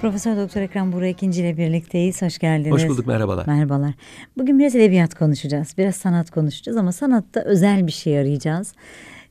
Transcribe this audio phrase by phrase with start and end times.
[0.00, 2.22] Profesör Doktor Ekrem Burak ikinci ile birlikteyiz.
[2.22, 2.72] Hoş geldiniz.
[2.72, 3.46] Hoş bulduk merhabalar.
[3.46, 3.94] Merhabalar.
[4.38, 5.74] Bugün biraz edebiyat konuşacağız.
[5.78, 8.74] Biraz sanat konuşacağız ama sanatta özel bir şey arayacağız.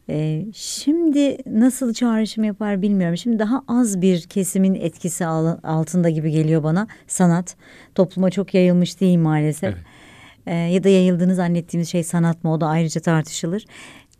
[0.10, 3.18] Ee, şimdi nasıl çağrışım yapar bilmiyorum.
[3.18, 7.56] Şimdi daha az bir kesimin etkisi altında gibi geliyor bana sanat.
[7.96, 9.74] Topluma çok yayılmış değil maalesef.
[9.74, 9.84] Evet.
[10.48, 13.66] Ee, ya da yayıldığını zannettiğimiz şey sanat mı o da ayrıca tartışılır.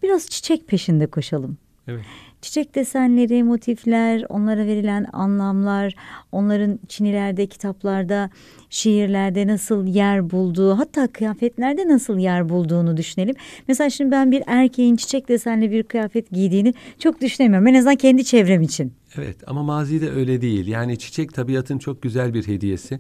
[0.04, 1.58] Biraz çiçek peşinde koşalım.
[1.88, 2.06] Evet.
[2.42, 5.96] Çiçek desenleri, motifler, onlara verilen anlamlar,
[6.32, 8.30] onların çinilerde, kitaplarda,
[8.70, 13.36] şiirlerde nasıl yer bulduğu, hatta kıyafetlerde nasıl yer bulduğunu düşünelim.
[13.68, 17.68] Mesela şimdi ben bir erkeğin çiçek desenli bir kıyafet giydiğini çok düşünemiyorum.
[17.68, 18.94] En azından kendi çevrem için.
[19.18, 20.68] Evet ama mazide öyle değil.
[20.68, 23.00] Yani çiçek tabiatın çok güzel bir hediyesi.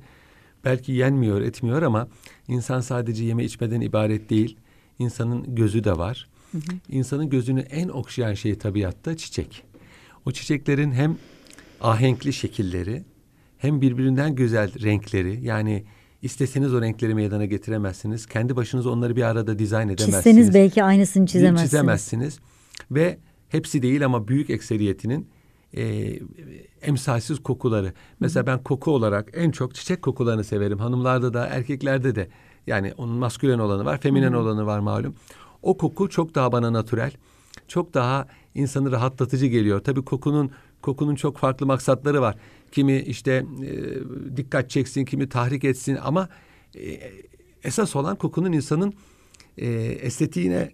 [0.66, 2.08] Belki yenmiyor, etmiyor ama
[2.47, 4.58] insan sadece yeme içmeden ibaret değil.
[4.99, 6.27] İnsanın gözü de var.
[6.52, 6.62] Hı hı.
[6.89, 9.63] İnsanın gözünü en okşayan şey tabiatta çiçek.
[10.26, 11.17] O çiçeklerin hem
[11.81, 13.03] ahenkli şekilleri
[13.58, 15.84] hem birbirinden güzel renkleri yani
[16.22, 18.25] isteseniz o renkleri meydana getiremezsiniz.
[18.25, 20.16] Kendi başınıza onları bir arada dizayn edemezsiniz.
[20.16, 21.72] Çizseniz belki aynısını çizemezsiniz.
[21.72, 22.39] Çizemezsiniz.
[22.91, 23.17] Ve
[23.50, 25.28] hepsi değil ama büyük ekseriyetinin
[25.78, 26.13] e,
[26.81, 27.94] emsalsiz kokuları.
[28.19, 30.80] Mesela ben koku olarak en çok çiçek kokularını severim.
[30.80, 32.28] Hanımlarda da erkeklerde de.
[32.67, 35.16] Yani onun maskülen olanı var, feminen olanı var malum.
[35.61, 37.11] O koku çok daha bana natürel.
[37.67, 39.79] Çok daha insanı rahatlatıcı geliyor.
[39.79, 40.51] Tabii kokunun
[40.81, 42.35] kokunun çok farklı maksatları var.
[42.71, 46.29] Kimi işte e, dikkat çeksin, kimi tahrik etsin ama
[46.75, 46.99] e,
[47.63, 48.93] esas olan kokunun insanın
[49.57, 50.71] e, estetiğine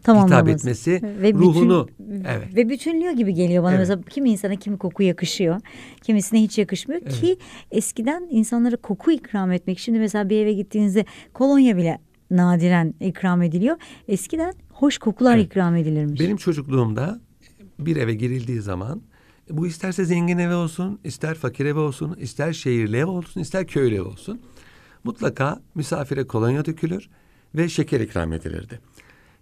[0.00, 2.56] hitap etmesi, ve ruhunu bütün, evet.
[2.56, 3.70] ve bütünlüyor gibi geliyor bana.
[3.70, 3.80] Evet.
[3.80, 5.60] Mesela kimi insana kimi koku yakışıyor,
[6.02, 7.20] kimisine hiç yakışmıyor evet.
[7.20, 7.36] ki
[7.70, 9.78] eskiden insanlara koku ikram etmek.
[9.78, 11.98] Şimdi mesela bir eve gittiğinizde kolonya bile
[12.30, 13.76] nadiren ikram ediliyor.
[14.08, 15.46] Eskiden hoş kokular evet.
[15.46, 16.20] ikram edilirmiş.
[16.20, 17.20] Benim çocukluğumda
[17.78, 19.02] bir eve girildiği zaman
[19.50, 23.94] bu isterse zengin evi olsun, ister fakir evi olsun, ister şehirli ev olsun, ister köylü
[23.94, 24.40] ev olsun.
[25.04, 27.08] Mutlaka misafire kolonya dökülür
[27.54, 28.80] ve şeker ikram edilirdi.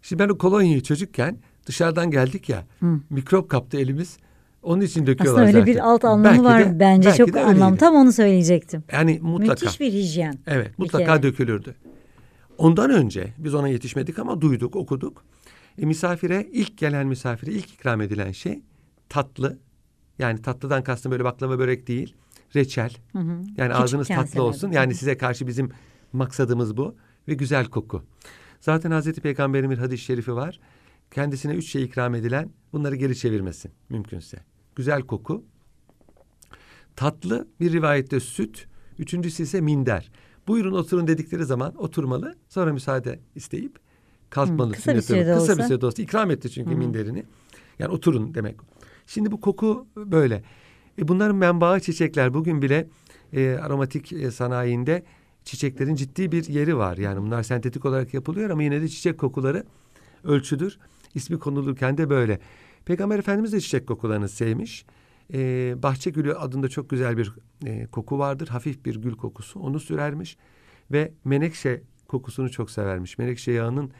[0.02, 3.00] Şimdi ben o kolonyayı çocukken dışarıdan geldik ya, Hı.
[3.10, 4.16] mikrop kaptı elimiz.
[4.62, 5.74] Onun için döküyorlar Aslında öyle zaten.
[5.74, 7.76] bir alt anlamı belki var de, bence çok anlam.
[7.76, 8.84] Tam onu söyleyecektim.
[8.92, 9.66] Yani mutlaka.
[9.66, 10.34] Müthiş bir hijyen.
[10.46, 11.74] Evet mutlaka dökülürdü.
[12.58, 15.24] Ondan önce biz ona yetişmedik ama duyduk, okuduk.
[15.78, 18.62] E, misafire ilk gelen misafire ilk ikram edilen şey
[19.08, 19.58] tatlı.
[20.18, 22.14] Yani tatlıdan kastım böyle baklava börek değil.
[22.56, 22.94] Reçel.
[23.12, 23.30] Hı hı.
[23.30, 24.70] Yani Küçük ağzınız tatlı olsun.
[24.72, 25.70] Yani size karşı bizim
[26.12, 26.96] maksadımız bu.
[27.28, 28.02] Ve güzel koku.
[28.60, 30.60] Zaten Hazreti Peygamber'in bir hadis-i şerifi var.
[31.10, 34.38] Kendisine üç şey ikram edilen bunları geri çevirmesin mümkünse.
[34.76, 35.44] Güzel koku,
[36.96, 38.66] tatlı bir rivayette süt,
[38.98, 40.10] üçüncüsü ise minder
[40.48, 42.34] buyurun oturun dedikleri zaman oturmalı.
[42.48, 43.78] Sonra müsaade isteyip
[44.30, 44.70] kalkmalı.
[44.70, 45.58] Hı, kısa bir sürede Kısa olsa.
[45.58, 46.02] bir sürede olsa.
[46.02, 46.76] ikram etti çünkü Hı.
[46.76, 47.24] minderini.
[47.78, 48.56] Yani oturun demek.
[49.06, 50.42] Şimdi bu koku böyle.
[50.98, 52.34] E bunların menbaı çiçekler.
[52.34, 52.88] Bugün bile
[53.32, 55.02] e, aromatik e, sanayinde
[55.44, 56.96] çiçeklerin ciddi bir yeri var.
[56.96, 59.64] Yani bunlar sentetik olarak yapılıyor ama yine de çiçek kokuları
[60.24, 60.78] ölçüdür.
[61.14, 62.40] İsmi konulurken de böyle.
[62.84, 64.84] Peygamber Efendimiz de çiçek kokularını sevmiş
[65.34, 67.32] e, bahçe gülü adında çok güzel bir
[67.66, 68.48] e, koku vardır.
[68.48, 69.60] Hafif bir gül kokusu.
[69.60, 70.36] Onu sürermiş
[70.90, 73.18] ve menekşe kokusunu çok severmiş.
[73.18, 73.90] Menekşe yağının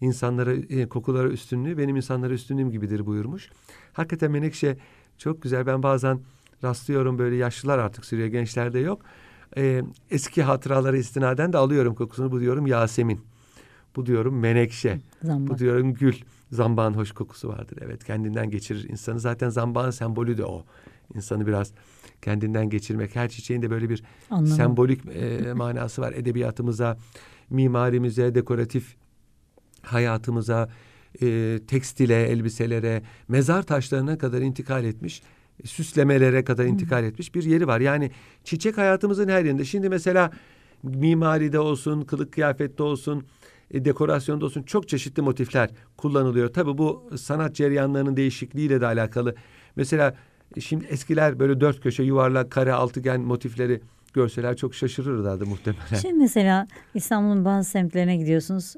[0.00, 3.50] insanlara e, kokulara üstünlüğü benim insanlara üstünlüğüm gibidir buyurmuş.
[3.92, 4.76] Hakikaten menekşe
[5.18, 5.66] çok güzel.
[5.66, 6.20] Ben bazen
[6.64, 9.02] rastlıyorum böyle yaşlılar artık sürüyor gençlerde yok.
[9.56, 12.32] E, eski hatıraları istinaden de alıyorum kokusunu.
[12.32, 13.20] Bu diyorum Yasemin.
[13.96, 15.00] Bu diyorum menekşe.
[15.22, 15.54] Zambak.
[15.54, 16.14] Bu diyorum gül.
[16.54, 17.78] Zambağın hoş kokusu vardır.
[17.80, 19.20] Evet kendinden geçirir insanı.
[19.20, 20.64] Zaten zambağın sembolü de o.
[21.14, 21.72] İnsanı biraz
[22.22, 23.16] kendinden geçirmek.
[23.16, 24.56] Her çiçeğin de böyle bir Anladım.
[24.56, 26.12] sembolik e, manası var.
[26.12, 26.98] Edebiyatımıza,
[27.50, 28.96] mimarimize, dekoratif
[29.82, 30.68] hayatımıza,
[31.22, 35.22] e, tekstile, elbiselere, mezar taşlarına kadar intikal etmiş
[35.64, 37.80] süslemelere kadar intikal etmiş bir yeri var.
[37.80, 38.10] Yani
[38.44, 39.64] çiçek hayatımızın her yerinde.
[39.64, 40.30] Şimdi mesela
[40.82, 43.24] mimaride olsun, kılık kıyafette olsun,
[43.74, 46.48] e, dekorasyonda olsun çok çeşitli motifler kullanılıyor.
[46.48, 49.34] Tabii bu sanat ceryanlarının değişikliğiyle de alakalı.
[49.76, 50.14] Mesela
[50.56, 53.80] e, şimdi eskiler böyle dört köşe yuvarlak, kare, altıgen motifleri
[54.12, 55.96] görseler çok şaşırırlardı muhtemelen.
[56.02, 58.74] Şimdi mesela İstanbul'un bazı semtlerine gidiyorsunuz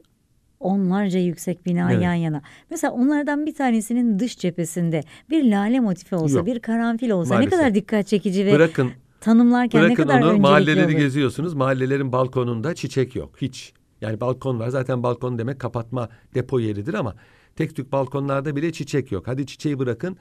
[0.61, 2.03] onlarca yüksek bina evet.
[2.03, 2.43] yan yana.
[2.71, 6.47] Mesela onlardan bir tanesinin dış cephesinde bir lale motifi olsa, Yok.
[6.47, 7.53] bir karanfil olsa Maalesef.
[7.53, 8.91] ne kadar dikkat çekici ve bırakın,
[9.21, 10.99] tanımlarken bırakın ne kadar onu, mahalleleri olur.
[10.99, 11.55] geziyorsunuz.
[11.55, 13.73] Mahallelerin balkonunda çiçek yok hiç.
[14.07, 14.69] Yani balkon var.
[14.69, 17.15] Zaten balkon demek kapatma depo yeridir ama
[17.57, 19.27] tek tük balkonlarda bile çiçek yok.
[19.29, 20.17] Hadi çiçeği bırakın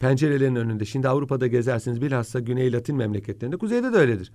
[0.00, 0.84] pencerelerin önünde.
[0.84, 3.56] Şimdi Avrupa'da gezersiniz bilhassa Güney Latin memleketlerinde.
[3.56, 4.32] Kuzeyde de öyledir.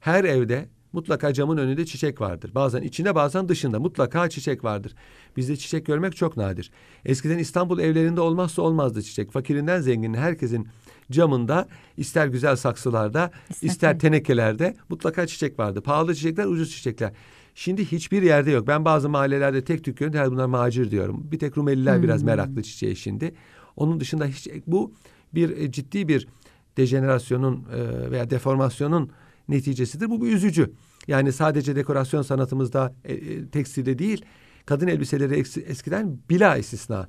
[0.00, 2.50] Her evde mutlaka camın önünde çiçek vardır.
[2.54, 4.94] Bazen içinde bazen dışında mutlaka çiçek vardır.
[5.36, 6.70] Bizde çiçek görmek çok nadir.
[7.04, 9.32] Eskiden İstanbul evlerinde olmazsa olmazdı çiçek.
[9.32, 10.68] Fakirinden zenginine herkesin
[11.10, 15.80] camında ister güzel saksılarda İster ister tenekelerde mutlaka çiçek vardı.
[15.80, 17.12] Pahalı çiçekler, ucuz çiçekler.
[17.58, 18.66] Şimdi hiçbir yerde yok.
[18.66, 20.32] Ben bazı mahallelerde tek tük görüyorum.
[20.32, 21.28] Bunlar macir diyorum.
[21.32, 23.34] Bir tek Rumeliler biraz meraklı çiçeğe şimdi.
[23.76, 24.92] Onun dışında hiç bu
[25.34, 26.28] bir e, ciddi bir
[26.76, 29.10] dejenerasyonun e, veya deformasyonun
[29.48, 30.10] neticesidir.
[30.10, 30.72] Bu bir üzücü.
[31.08, 34.24] Yani sadece dekorasyon sanatımızda e, e, tekstilde değil,
[34.66, 35.34] kadın elbiseleri
[35.66, 37.08] eskiden bila istisna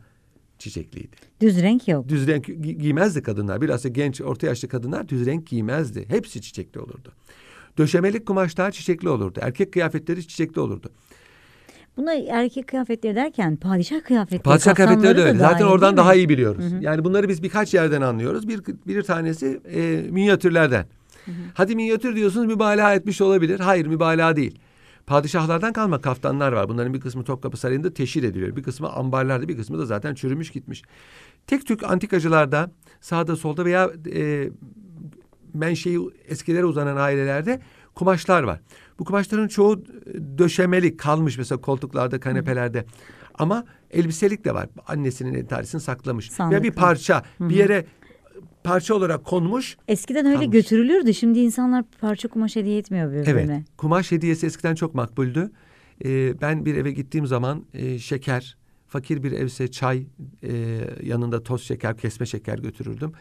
[0.59, 1.15] çiçekliydi.
[1.41, 2.09] Düz renk yok.
[2.09, 3.61] Düz renk gi- giymezdi kadınlar.
[3.61, 6.05] Bilhassa genç, orta yaşlı kadınlar düz renk giymezdi.
[6.07, 7.13] Hepsi çiçekli olurdu.
[7.77, 9.39] Döşemelik kumaşlar çiçekli olurdu.
[9.41, 10.89] Erkek kıyafetleri çiçekli olurdu.
[11.97, 15.38] Buna erkek kıyafetleri derken padişah kıyafetleri, Padişah kıyafetleri de öyle.
[15.38, 16.65] Zaten dahil, oradan daha iyi biliyoruz.
[16.81, 18.47] Yani bunları biz birkaç yerden anlıyoruz.
[18.47, 20.85] Bir, bir tanesi e, minyatürlerden.
[21.53, 23.59] Hadi minyatür diyorsunuz mübalağa etmiş olabilir.
[23.59, 24.59] Hayır mübalağa değil.
[25.07, 26.69] Padişahlardan kalma kaftanlar var.
[26.69, 28.56] Bunların bir kısmı Topkapı Sarayı'nda teşhir ediliyor.
[28.56, 30.83] Bir kısmı ambarlarda, bir kısmı da zaten çürümüş gitmiş.
[31.47, 32.71] Tek tük antikacılarda
[33.01, 34.50] sağda solda veya e,
[35.53, 35.97] menşei
[36.27, 37.61] eskilere uzanan ailelerde
[37.95, 38.59] kumaşlar var.
[38.99, 39.83] Bu kumaşların çoğu
[40.38, 42.85] döşemelik kalmış mesela koltuklarda, kanepelerde.
[43.35, 44.69] Ama elbiselik de var.
[44.88, 46.39] Annesinin entarisini saklamış.
[46.39, 46.81] Veya bir Sandıkta.
[46.81, 47.85] parça bir yere
[48.63, 49.77] parça olarak konmuş.
[49.88, 50.51] Eskiden öyle Kalmış.
[50.51, 51.13] götürülürdü.
[51.13, 53.53] Şimdi insanlar parça kumaş hediye etmiyor birbirine.
[53.53, 53.65] Evet.
[53.77, 55.51] Kumaş hediyesi eskiden çok makbuldü.
[56.05, 58.57] Ee, ben bir eve gittiğim zaman e, şeker,
[58.88, 60.07] fakir bir evse çay,
[60.44, 63.11] e, yanında toz şeker, kesme şeker götürürdüm.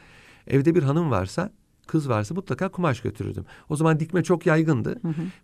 [0.46, 1.52] Evde bir hanım varsa,
[1.86, 3.44] kız varsa mutlaka kumaş götürürdüm.
[3.68, 5.00] O zaman dikme çok yaygındı.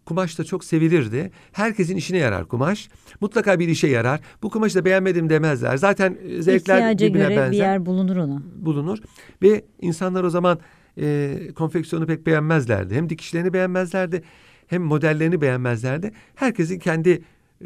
[0.06, 1.30] Kumaş da çok sevilirdi.
[1.52, 2.88] Herkesin işine yarar kumaş.
[3.20, 4.20] Mutlaka bir işe yarar.
[4.42, 5.76] Bu kumaşı da beğenmedim demezler.
[5.76, 8.42] Zaten e, zevkler İhtiyaca birbirine göre benzer bir yer bulunur ona.
[8.54, 8.98] bulunur
[9.42, 10.58] ve insanlar o zaman
[10.98, 12.94] e, konfeksiyonu pek beğenmezlerdi.
[12.94, 14.22] Hem dikişlerini beğenmezlerdi
[14.66, 16.12] hem modellerini beğenmezlerdi.
[16.34, 17.22] Herkesin kendi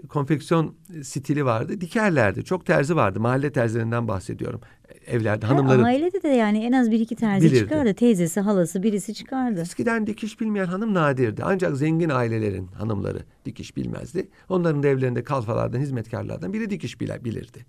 [0.08, 1.80] konfeksiyon stili vardı.
[1.80, 2.44] Dikerlerdi.
[2.44, 3.20] Çok terzi vardı.
[3.20, 4.60] Mahalle terzilerinden bahsediyorum.
[5.06, 5.82] Evlerde hanımların.
[5.82, 7.58] ailede de yani en az bir iki terzi Bilirdi.
[7.58, 7.94] çıkardı.
[7.94, 9.60] Teyzesi, halası birisi çıkardı.
[9.60, 11.42] Eskiden dikiş bilmeyen hanım nadirdi.
[11.44, 14.28] Ancak zengin ailelerin hanımları dikiş bilmezdi.
[14.48, 17.66] Onların da evlerinde kalfalardan, hizmetkarlardan biri dikiş bile, bilirdi.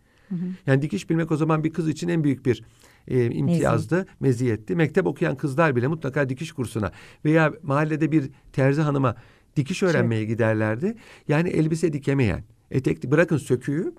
[0.67, 2.63] Yani dikiş bilmek o zaman bir kız için en büyük bir
[3.07, 4.75] e, imtiyazdı, meziyetti.
[4.75, 6.91] Mektep okuyan kızlar bile mutlaka dikiş kursuna
[7.25, 9.15] veya mahallede bir terzi hanıma
[9.57, 10.95] dikiş öğrenmeye giderlerdi.
[11.27, 13.93] Yani elbise dikemeyen, etek bırakın söküğü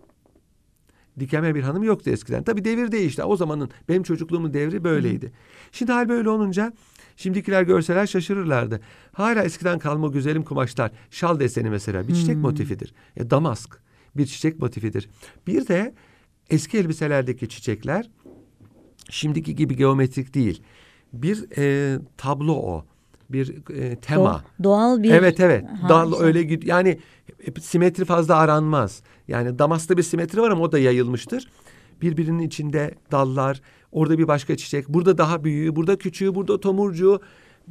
[1.20, 2.42] dikemeyen bir hanım yoktu eskiden.
[2.42, 3.22] Tabii devir değişti.
[3.22, 5.32] O zamanın benim çocukluğumun devri böyleydi.
[5.72, 6.72] Şimdi hal böyle olunca
[7.16, 8.80] şimdikiler görseler şaşırırlardı.
[9.12, 10.90] Hala eskiden kalma güzelim kumaşlar.
[11.10, 12.94] Şal deseni mesela bir çiçek motifidir.
[13.16, 13.80] E, damask
[14.16, 15.08] bir çiçek motifidir.
[15.46, 15.94] Bir de
[16.50, 18.10] eski elbiselerdeki çiçekler
[19.10, 20.62] şimdiki gibi geometrik değil.
[21.12, 22.84] Bir e, tablo o.
[23.30, 24.44] Bir e, tema.
[24.60, 25.64] Do- doğal bir Evet evet.
[25.80, 26.24] Ha, Dal işte.
[26.24, 26.98] öyle yani
[27.44, 29.02] hep simetri fazla aranmaz.
[29.28, 31.48] Yani Damas'ta bir simetri var ama o da yayılmıştır.
[32.02, 33.60] Birbirinin içinde dallar,
[33.92, 37.20] orada bir başka çiçek, burada daha büyüğü, burada küçüğü, burada tomurcuğu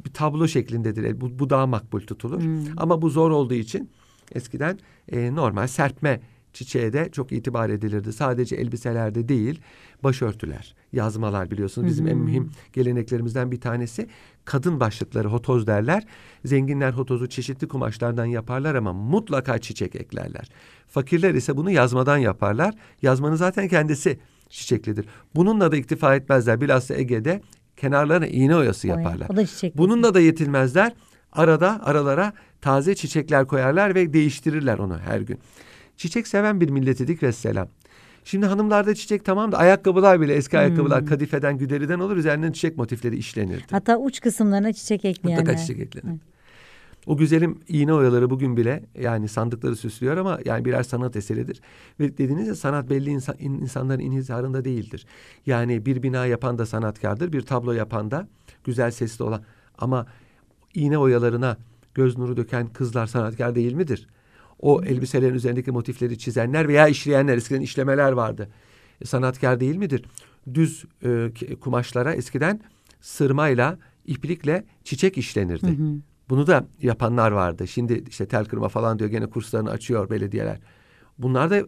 [0.04, 1.20] bir tablo şeklindedir.
[1.20, 2.42] Bu, bu daha makbul tutulur.
[2.76, 3.90] Ama bu zor olduğu için
[4.34, 4.78] eskiden
[5.12, 6.20] e, normal serpme
[6.58, 8.12] çiçeğe de çok itibar edilirdi.
[8.12, 9.60] Sadece elbiselerde değil,
[10.04, 14.08] başörtüler, yazmalar biliyorsunuz bizim en mühim geleneklerimizden bir tanesi.
[14.44, 16.06] Kadın başlıkları hotoz derler.
[16.44, 20.48] Zenginler hotozu çeşitli kumaşlardan yaparlar ama mutlaka çiçek eklerler.
[20.88, 22.74] Fakirler ise bunu yazmadan yaparlar.
[23.02, 24.18] Yazmanın zaten kendisi
[24.48, 25.06] çiçeklidir.
[25.34, 26.60] Bununla da iktifa etmezler.
[26.60, 27.42] Bilhassa Ege'de
[27.76, 29.26] kenarlarına iğne oyası Oya, yaparlar.
[29.30, 29.42] o da
[29.78, 30.92] Bununla da yetinmezler.
[31.32, 35.38] Arada aralara taze çiçekler koyarlar ve değiştirirler onu her gün.
[35.98, 37.68] Çiçek seven bir milletidik ve selam.
[38.24, 42.16] Şimdi hanımlarda çiçek tamam da ayakkabılar bile eski ayakkabılar kadifeden güderiden olur.
[42.16, 43.64] Üzerinden çiçek motifleri işlenirdi.
[43.70, 45.40] Hatta uç kısımlarına çiçek ekleyenler.
[45.42, 46.20] Mutlaka çiçek eklenir.
[47.06, 51.60] O güzelim iğne oyaları bugün bile yani sandıkları süslüyor ama yani birer sanat eseridir.
[52.00, 55.06] Ve dediğiniz ya sanat belli insan, in- insanların inhizarında değildir.
[55.46, 58.28] Yani bir bina yapan da sanatkardır, bir tablo yapan da
[58.64, 59.42] güzel sesli olan.
[59.78, 60.06] Ama
[60.74, 61.56] iğne oyalarına
[61.94, 64.08] göz nuru döken kızlar sanatkar değil midir?
[64.60, 68.48] O elbiselerin üzerindeki motifleri çizenler veya işleyenler, eskiden işlemeler vardı.
[69.00, 70.04] E, sanatkar değil midir?
[70.54, 72.60] Düz e, kumaşlara eskiden
[73.00, 75.76] sırmayla, iplikle çiçek işlenirdi.
[76.28, 77.68] Bunu da yapanlar vardı.
[77.68, 80.58] Şimdi işte tel kırma falan diyor gene kurslarını açıyor belediyeler.
[81.18, 81.66] Bunlar da e,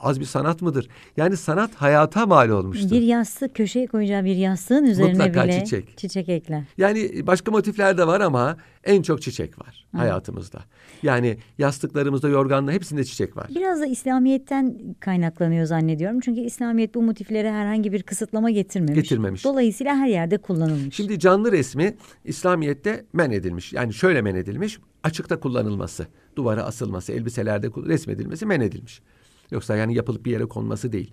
[0.00, 0.88] az bir sanat mıdır?
[1.16, 2.90] Yani sanat hayata mal olmuştur.
[2.90, 5.98] Bir yastık köşeye koyacağı bir yastığın üzerine Mutlaka bile çiçek.
[5.98, 6.62] çiçek ekler.
[6.78, 10.60] Yani başka motifler de var ama en çok çiçek var hayatımızda.
[11.02, 13.46] Yani yastıklarımızda, yorganla hepsinde çiçek var.
[13.54, 16.20] Biraz da İslamiyet'ten kaynaklanıyor zannediyorum.
[16.20, 18.94] Çünkü İslamiyet bu motiflere herhangi bir kısıtlama getirmemiş.
[18.94, 19.44] Getirmemiş.
[19.44, 20.96] Dolayısıyla her yerde kullanılmış.
[20.96, 23.72] Şimdi canlı resmi İslamiyet'te men edilmiş.
[23.72, 24.78] Yani şöyle men edilmiş.
[25.02, 29.02] Açıkta kullanılması, duvara asılması, elbiselerde resmedilmesi men edilmiş.
[29.50, 31.12] Yoksa yani yapılıp bir yere konması değil.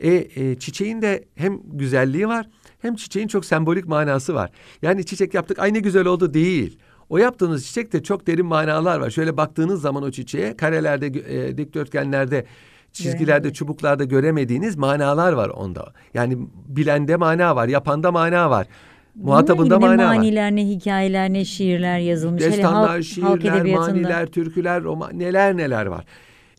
[0.00, 4.50] E, e, çiçeğin de hem güzelliği var hem çiçeğin çok sembolik manası var.
[4.82, 6.78] Yani çiçek yaptık ay ne güzel oldu değil.
[7.12, 9.10] O yaptığınız çiçekte çok derin manalar var.
[9.10, 12.44] Şöyle baktığınız zaman o çiçeğe karelerde, e, dikdörtgenlerde,
[12.92, 15.92] çizgilerde, çubuklarda göremediğiniz manalar var onda.
[16.14, 18.66] Yani bilende mana var, yapanda mana var.
[19.14, 20.16] Muhatabında mana ne var.
[20.16, 22.42] maniler, ne hikayeler, ne şiirler yazılmış.
[22.42, 26.04] Destanlar, halk, şiirler, halk maniler, türküler, roman, neler neler var.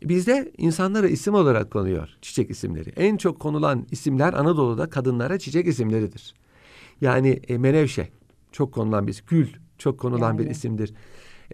[0.02, 2.92] Bizde insanlara isim olarak konuyor çiçek isimleri.
[2.96, 6.34] En çok konulan isimler Anadolu'da kadınlara çiçek isimleridir.
[7.00, 8.08] Yani e, menevşe
[8.52, 9.48] çok konulan bir gül
[9.84, 10.52] çok konulan bir Lale.
[10.52, 10.94] isimdir.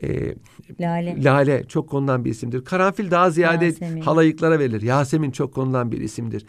[0.02, 0.34] E,
[0.80, 1.24] Lale.
[1.24, 2.64] Lale çok konulan bir isimdir.
[2.64, 4.00] Karanfil daha ziyade Yasemin.
[4.00, 4.82] halayıklara verilir.
[4.82, 6.46] Yasemin çok konulan bir isimdir.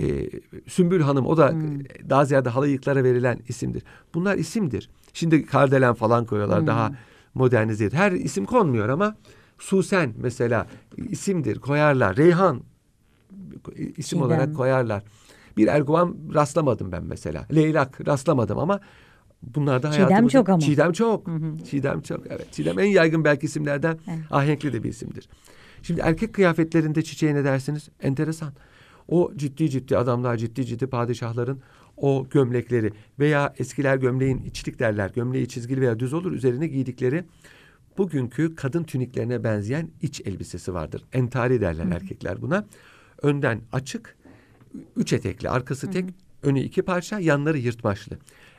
[0.00, 0.30] Ee,
[0.66, 1.80] Sümbül Hanım o da Hmm.
[1.80, 3.82] e, daha ziyade halayıklara verilen isimdir.
[4.14, 4.90] Bunlar isimdir.
[5.12, 6.66] Şimdi kardelen falan koyuyorlar Hmm.
[6.66, 6.92] daha
[7.34, 7.90] modernize.
[7.92, 9.16] Her isim konmuyor ama
[9.58, 12.16] Susen mesela isimdir koyarlar.
[12.16, 12.60] Reyhan
[13.96, 14.22] isim Çiğdem.
[14.22, 15.02] olarak koyarlar.
[15.56, 17.46] Bir erguvan rastlamadım ben mesela.
[17.54, 18.80] Leylak rastlamadım ama
[19.54, 20.60] bunlar da Çiğdem hayatımızda- çok ama.
[20.60, 21.26] Çiğdem çok.
[21.70, 22.52] Çiğdem çok evet.
[22.52, 24.18] Çiğdem en yaygın belki isimlerden Evet.
[24.30, 25.28] ahenkli de bir isimdir.
[25.82, 27.88] Şimdi erkek kıyafetlerinde çiçeğe ne dersiniz?
[28.02, 28.52] Enteresan.
[29.08, 31.60] O ciddi ciddi adamlar, ciddi ciddi padişahların
[31.96, 35.10] o gömlekleri veya eskiler gömleğin içlik derler.
[35.14, 36.32] Gömleği çizgili veya düz olur.
[36.32, 37.24] Üzerine giydikleri
[37.98, 41.02] bugünkü kadın tüniklerine benzeyen iç elbisesi vardır.
[41.12, 42.66] Entari derler erkekler buna.
[43.22, 44.16] Önden açık,
[44.96, 46.04] üç etekli, arkası tek,
[46.42, 48.16] önü iki parça, yanları yırtmaçlı.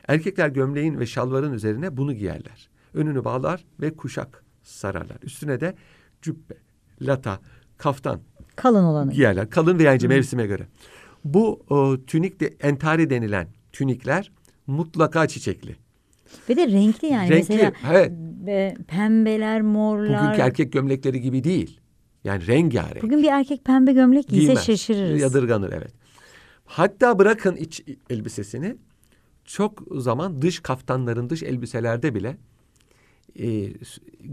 [0.08, 2.68] Erkekler gömleğin ve şalvarın üzerine bunu giyerler.
[2.94, 5.16] Önünü bağlar ve kuşak sararlar.
[5.22, 5.74] Üstüne de
[6.22, 6.54] cübbe,
[7.00, 7.40] lata,
[7.78, 8.20] kaftan
[8.56, 9.12] Kalın olanı.
[9.12, 9.50] giyerler.
[9.50, 10.66] Kalın veya ince mevsime göre.
[11.24, 14.32] Bu o, tünik de entari denilen tünikler
[14.66, 15.76] mutlaka çiçekli.
[16.48, 17.30] Ve de renkli yani.
[17.30, 18.12] Renkli, Mesela evet.
[18.48, 20.22] e, pembeler, morlar.
[20.22, 21.80] Bugünkü erkek gömlekleri gibi değil.
[22.24, 23.02] Yani rengarenk.
[23.02, 24.64] Bugün bir erkek pembe gömlek giyse Giymez.
[24.64, 25.20] şaşırırız.
[25.20, 25.92] Yadırganır evet.
[26.64, 28.76] Hatta bırakın iç elbisesini
[29.46, 32.36] çok zaman dış kaftanların dış elbiselerde bile
[33.38, 33.72] e,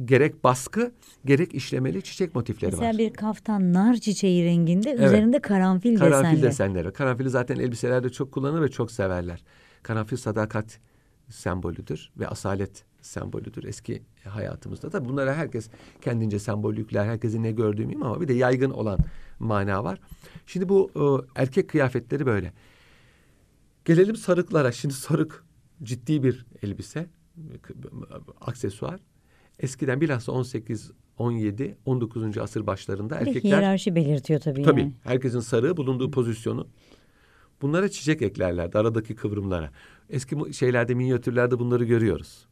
[0.06, 0.92] gerek baskı
[1.26, 2.98] gerek işlemeli çiçek motifleri Mesela var.
[2.98, 5.08] bir kaftan nar çiçeği renginde Evet.
[5.08, 6.42] üzerinde karanfil, Karanfil desenli.
[6.44, 6.94] desenleri.
[6.94, 9.44] Karanfili zaten elbiselerde çok kullanır ve çok severler.
[9.84, 10.80] Karanfil sadakat
[11.30, 15.06] sembolüdür ve asalet sembolüdür eski hayatımızda da.
[15.06, 15.70] Bunlara herkes
[16.02, 17.06] kendince sembol yükler.
[17.06, 19.00] Herkesin ne gördüğü mühim ama bir de yaygın olan
[19.40, 20.00] mana var.
[20.48, 22.54] Şimdi bu e, erkek kıyafetleri böyle.
[23.86, 24.72] Gelelim sarıklara.
[24.72, 25.44] Şimdi sarık
[25.84, 27.06] ciddi bir elbise,
[28.42, 29.00] aksesuar.
[29.60, 32.38] Eskiden bilhassa 18, 17, 19.
[32.38, 34.82] asır başlarında Bir erkekler hiyerarşi belirtiyor tabii, Tabii.
[34.82, 34.94] yani.
[35.04, 36.68] Herkesin sarığı bulunduğu pozisyonu.
[37.62, 39.72] Bunlara çiçek eklerlerdi aradaki kıvrımlara.
[40.10, 42.48] Eski şeylerde minyatürlerde bunları görüyoruz.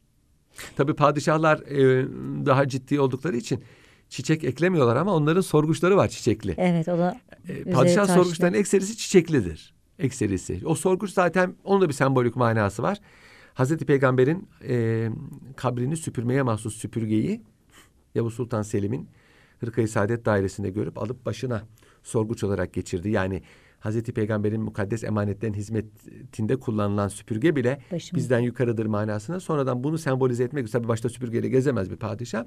[0.76, 2.06] Tabii padişahlar e,
[2.46, 3.64] daha ciddi oldukları için
[4.08, 6.54] çiçek eklemiyorlar ama onların sorguçları var çiçekli.
[6.58, 9.74] Evet o da E, padişah sorguçlarının ekserisi çiçeklidir.
[10.02, 10.60] Ekserisi.
[10.64, 12.98] O sorguç zaten onun da bir sembolik manası var.
[13.54, 15.08] Hazreti Peygamber'in e,
[15.56, 17.42] kabrini süpürmeye mahsus süpürgeyi
[18.14, 19.08] Yavuz Sultan Selim'in
[19.60, 21.62] Hırkayı Saadet Dairesi'nde görüp alıp başına
[22.02, 23.10] sorguç olarak geçirdi.
[23.10, 23.42] Yani
[23.80, 28.16] Hazreti Peygamber'in mukaddes emanetlerin hizmetinde kullanılan süpürge bile Başım.
[28.16, 29.40] bizden yukarıdır manasına.
[29.40, 32.44] Sonradan bunu sembolize etmek tabii başta süpürgeyle gezemez bir padişah.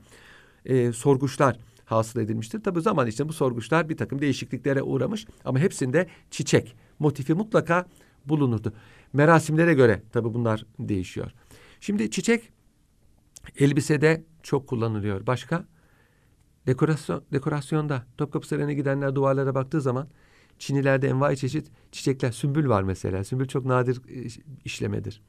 [0.66, 2.64] E, sorguçlar hasıl edilmiştir.
[2.64, 7.86] Tabii zaman içinde bu sorguçlar bir takım değişikliklere uğramış ama hepsinde çiçek motifi mutlaka
[8.26, 8.74] bulunurdu.
[9.14, 11.32] Merasimlere göre tabii bunlar değişiyor.
[11.80, 12.50] Şimdi çiçek
[13.60, 15.28] elbisede çok kullanılıyor.
[15.28, 15.66] Başka?
[16.68, 20.08] Dekorasyon, dekorasyonda Topkapı Sarayı'na gidenler duvarlara baktığı zaman
[20.60, 22.32] Çinilerde envai çeşit çiçekler.
[22.32, 23.24] Sümbül var mesela.
[23.24, 24.28] Sümbül çok nadir e,
[24.66, 25.22] işlemedir.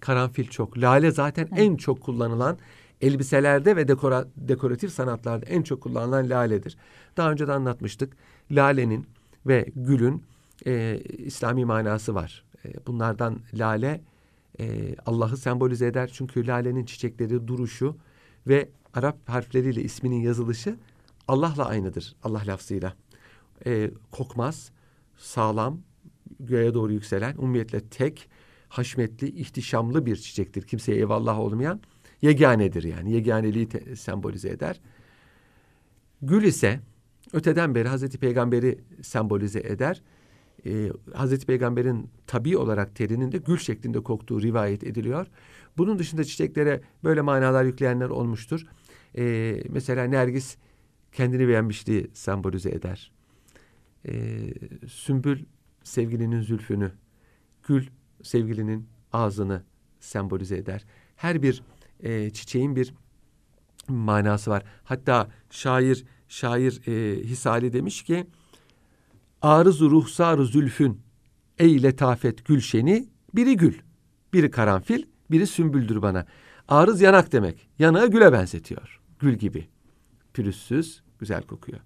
[0.00, 0.78] Karanfil çok.
[0.78, 2.58] Lale zaten en çok kullanılan
[3.00, 6.76] elbiselerde ve dekora, dekoratif sanatlarda en çok kullanılan laledir.
[7.16, 8.16] Daha önce de anlatmıştık.
[8.50, 9.06] Lalenin
[9.46, 10.22] ve gülün
[10.66, 12.44] e, İslami manası var.
[12.64, 14.00] E, bunlardan lale
[14.60, 16.10] e, Allah'ı sembolize eder.
[16.12, 17.96] Çünkü lalenin çiçekleri, duruşu
[18.46, 20.76] ve Arap harfleriyle isminin yazılışı
[21.28, 22.16] Allah'la aynıdır.
[22.22, 22.94] Allah lafzıyla.
[23.66, 24.70] E, kokmaz,
[25.16, 25.80] sağlam,
[26.40, 28.28] göğe doğru yükselen, umumiyetle tek,
[28.68, 30.62] haşmetli, ihtişamlı bir çiçektir.
[30.62, 31.80] Kimseye eyvallah olmayan
[32.22, 33.12] yeganedir yani.
[33.12, 34.80] Yeganeliği te- sembolize eder.
[36.22, 36.80] Gül ise
[37.32, 40.02] öteden beri Hazreti Peygamber'i sembolize eder.
[40.66, 45.26] Ee, Hazreti Peygamber'in tabi olarak terinin de gül şeklinde koktuğu rivayet ediliyor.
[45.76, 48.66] Bunun dışında çiçeklere böyle manalar yükleyenler olmuştur.
[49.18, 50.56] Ee, mesela Nergis
[51.12, 53.12] kendini beğenmişliği sembolize eder.
[54.08, 54.38] Ee,
[54.88, 55.44] sümbül
[55.82, 56.92] sevgilinin zülfünü,
[57.62, 57.86] gül
[58.22, 59.62] sevgilinin ağzını
[60.00, 60.84] sembolize eder.
[61.16, 61.62] Her bir
[62.00, 62.94] e, çiçeğin bir
[63.88, 64.62] manası var.
[64.84, 68.26] Hatta şair şair e, Hisali demiş ki
[69.42, 71.00] arız ruhsar zülfün
[71.58, 73.74] ey letafet gülşeni biri gül,
[74.32, 76.26] biri karanfil, biri sümbüldür bana.
[76.68, 77.68] Arız yanak demek.
[77.78, 79.00] Yanağı güle benzetiyor.
[79.18, 79.68] Gül gibi.
[80.34, 81.80] Pürüzsüz, güzel kokuyor.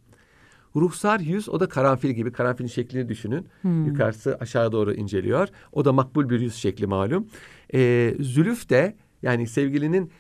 [0.77, 2.33] Ruhsar yüz o da karanfil gibi.
[2.33, 3.47] Karanfilin şeklini düşünün.
[3.63, 3.87] Hmm.
[3.87, 5.49] Yukarısı aşağı doğru inceliyor.
[5.73, 7.27] O da makbul bir yüz şekli malum.
[7.75, 10.11] Ee, zülüf de yani sevgilinin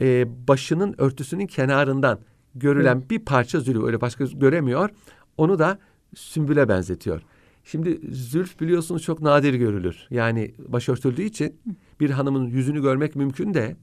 [0.00, 2.18] e, başının örtüsünün kenarından
[2.54, 3.10] görülen hmm.
[3.10, 3.84] bir parça zülüf.
[3.84, 4.90] Öyle başka göremiyor.
[5.36, 5.78] Onu da
[6.16, 7.22] sümbüle benzetiyor.
[7.64, 10.06] Şimdi zülf biliyorsunuz çok nadir görülür.
[10.10, 11.60] Yani başörtüldüğü için
[12.00, 13.76] bir hanımın yüzünü görmek mümkün de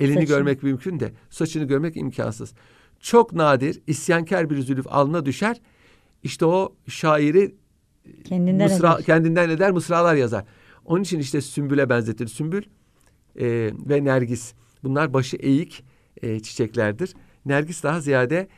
[0.00, 0.36] elini Saçını.
[0.36, 2.54] görmek mümkün de saçını görmek imkansız.
[3.00, 5.60] Çok nadir isyankar bir zülüf alnına düşer.
[6.22, 7.54] İşte o şairi
[8.24, 9.04] kendinden, mısra, eder.
[9.04, 10.44] kendinden eder mısralar yazar.
[10.84, 12.28] Onun için işte sümbüle benzetilir.
[12.28, 12.62] Sümbül
[13.36, 15.84] e, ve nergis bunlar başı eğik
[16.22, 17.14] e, çiçeklerdir.
[17.46, 18.48] Nergis daha ziyade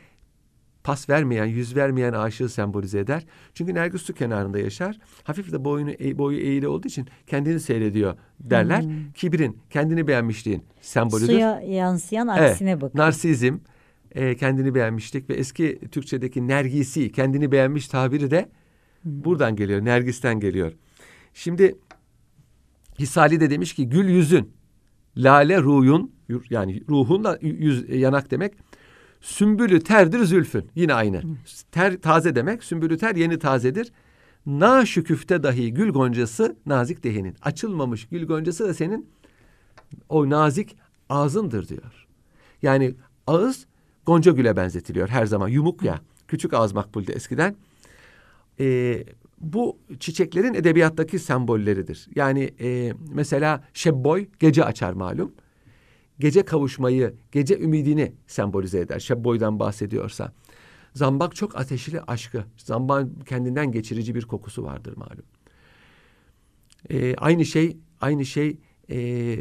[0.85, 3.25] pas vermeyen, yüz vermeyen aşığı sembolize eder.
[3.53, 4.99] Çünkü Nergis su kenarında yaşar.
[5.23, 8.83] Hafif de boyunu e, boyu eğili olduğu için kendini seyrediyor derler.
[8.83, 9.11] Hmm.
[9.13, 11.25] Kibrin, kendini beğenmişliğin sembolüdür.
[11.25, 12.99] Suya yansıyan aksine evet, bakın.
[12.99, 13.57] Narsizm,
[14.11, 18.49] e, kendini beğenmişlik ve eski Türkçedeki nergisi, kendini beğenmiş tabiri de
[19.01, 19.23] hmm.
[19.23, 19.85] buradan geliyor.
[19.85, 20.73] Nergis'ten geliyor.
[21.33, 21.75] Şimdi
[22.99, 24.53] Hisali de demiş ki gül yüzün,
[25.17, 26.11] lale ruhun
[26.49, 28.53] yani ruhunla yüz yanak demek.
[29.25, 30.69] Sümbülü terdir zülfün.
[30.75, 31.21] Yine aynı.
[31.71, 32.63] Ter taze demek.
[32.63, 33.91] Sümbülü ter yeni tazedir.
[34.45, 37.35] Na şüküfte dahi gül goncası nazik dehinin.
[37.41, 39.09] Açılmamış gül goncası da senin
[40.09, 40.77] o nazik
[41.09, 42.07] ağzındır diyor.
[42.61, 42.95] Yani
[43.27, 43.65] ağız
[44.05, 45.47] gonca güle benzetiliyor her zaman.
[45.47, 46.01] Yumuk ya.
[46.27, 47.55] Küçük ağız makbuldü eskiden.
[48.59, 49.03] Ee,
[49.37, 52.07] bu çiçeklerin edebiyattaki sembolleridir.
[52.15, 55.31] Yani e, mesela şebboy gece açar malum
[56.19, 58.99] gece kavuşmayı, gece ümidini sembolize eder.
[58.99, 60.33] Şebboy'dan bahsediyorsa.
[60.93, 62.43] Zambak çok ateşli aşkı.
[62.57, 65.25] Zambakın kendinden geçirici bir kokusu vardır malum.
[66.89, 68.57] Ee, aynı şey, aynı şey
[68.89, 69.37] e,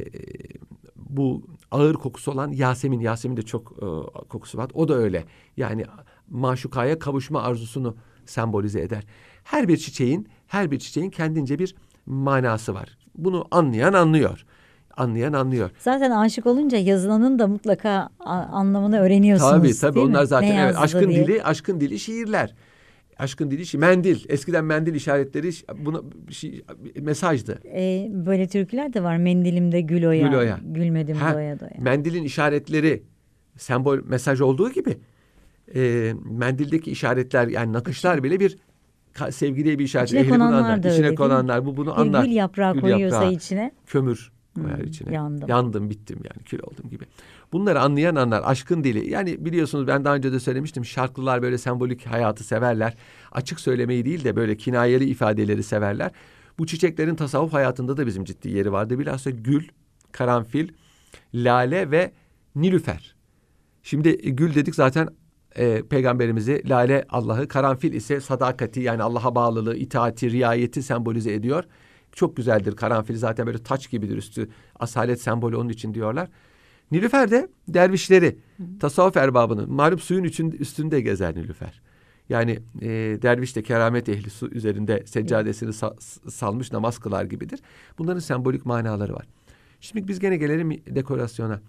[0.97, 3.01] bu ağır kokusu olan Yasemin.
[3.01, 3.87] Yasemin de çok e,
[4.29, 4.71] kokusu var.
[4.75, 5.25] O da öyle.
[5.57, 5.85] Yani
[6.31, 9.05] maşukaya kavuşma arzusunu sembolize eder.
[9.45, 11.75] Her bir çiçeğin, her bir çiçeğin kendince bir
[12.07, 12.99] manası var.
[13.15, 14.45] Bunu anlayan anlıyor
[14.97, 15.71] anlayan anlıyor.
[15.79, 18.09] Zaten aşık olunca yazılanın da mutlaka
[18.53, 19.53] anlamını öğreniyorsunuz.
[19.53, 20.27] Tabii tabii onlar mi?
[20.27, 21.27] zaten evet aşkın diye.
[21.27, 22.55] dili aşkın dili şiirler.
[23.19, 24.25] Aşkın dili şi mendil.
[24.29, 26.65] Eskiden mendil işaretleri bunu şey,
[27.01, 27.59] mesajdı.
[27.65, 29.17] Ee, böyle türküler de var.
[29.17, 30.29] Mendilimde gül oya.
[30.29, 30.59] Gül oya.
[30.63, 31.71] Gülmedim ha, doya doya.
[31.79, 33.03] Mendilin işaretleri
[33.57, 34.97] sembol mesaj olduğu gibi
[35.75, 38.59] e, mendildeki işaretler yani nakışlar bile bir
[39.31, 40.09] sevgiliye bir işaret.
[40.09, 42.25] İçine konanlar da İçine konanlar bu bunu bir anlar.
[42.25, 43.73] Gül yaprağı gül koyuyorsa yaprağı, içine.
[43.87, 45.15] Kömür koyar hmm, içine.
[45.15, 45.49] Yandım.
[45.49, 47.05] Yandım bittim yani kül oldum gibi.
[47.53, 49.11] Bunları anlayan anlar aşkın dili.
[49.11, 52.97] Yani biliyorsunuz ben daha önce de söylemiştim şarklılar böyle sembolik hayatı severler.
[53.33, 56.11] Açık söylemeyi değil de böyle kinayeli ifadeleri severler.
[56.59, 58.99] Bu çiçeklerin tasavvuf hayatında da bizim ciddi yeri vardı.
[58.99, 59.69] Bilhassa gül,
[60.13, 60.69] karanfil,
[61.35, 62.13] lale ve
[62.57, 63.15] nilüfer.
[63.83, 65.09] Şimdi e, gül dedik zaten
[65.57, 71.65] e, peygamberimizi, lale Allah'ı, karanfil ise sadakati yani Allah'a bağlılığı, itaati, riayeti sembolize ediyor.
[72.15, 74.49] Çok güzeldir karanfil zaten böyle taç gibidir üstü.
[74.81, 76.29] Asalet sembolü onun için diyorlar.
[76.91, 78.63] Nilüfer de dervişleri, Hı.
[78.81, 80.25] tasavvuf erbabını malum suyun
[80.59, 81.83] üstünde gezer Nilüfer.
[82.29, 82.89] Yani e,
[83.23, 85.95] derviş de keramet ehli su üzerinde seccadesini sa
[86.29, 87.61] salmış namaz kılar gibidir.
[87.99, 89.27] Bunların sembolik manaları var.
[89.81, 91.61] Şimdi biz gene gelelim dekorasyona.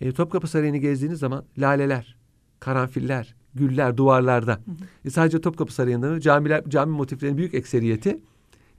[0.00, 2.16] E, Topkapı Sarayı'nı gezdiğiniz zaman laleler,
[2.60, 4.52] karanfiller, güller duvarlarda.
[4.52, 4.74] Hı hı.
[5.04, 8.20] E, sadece Topkapı Sarayı'nda camiler, cami motiflerinin büyük ekseriyeti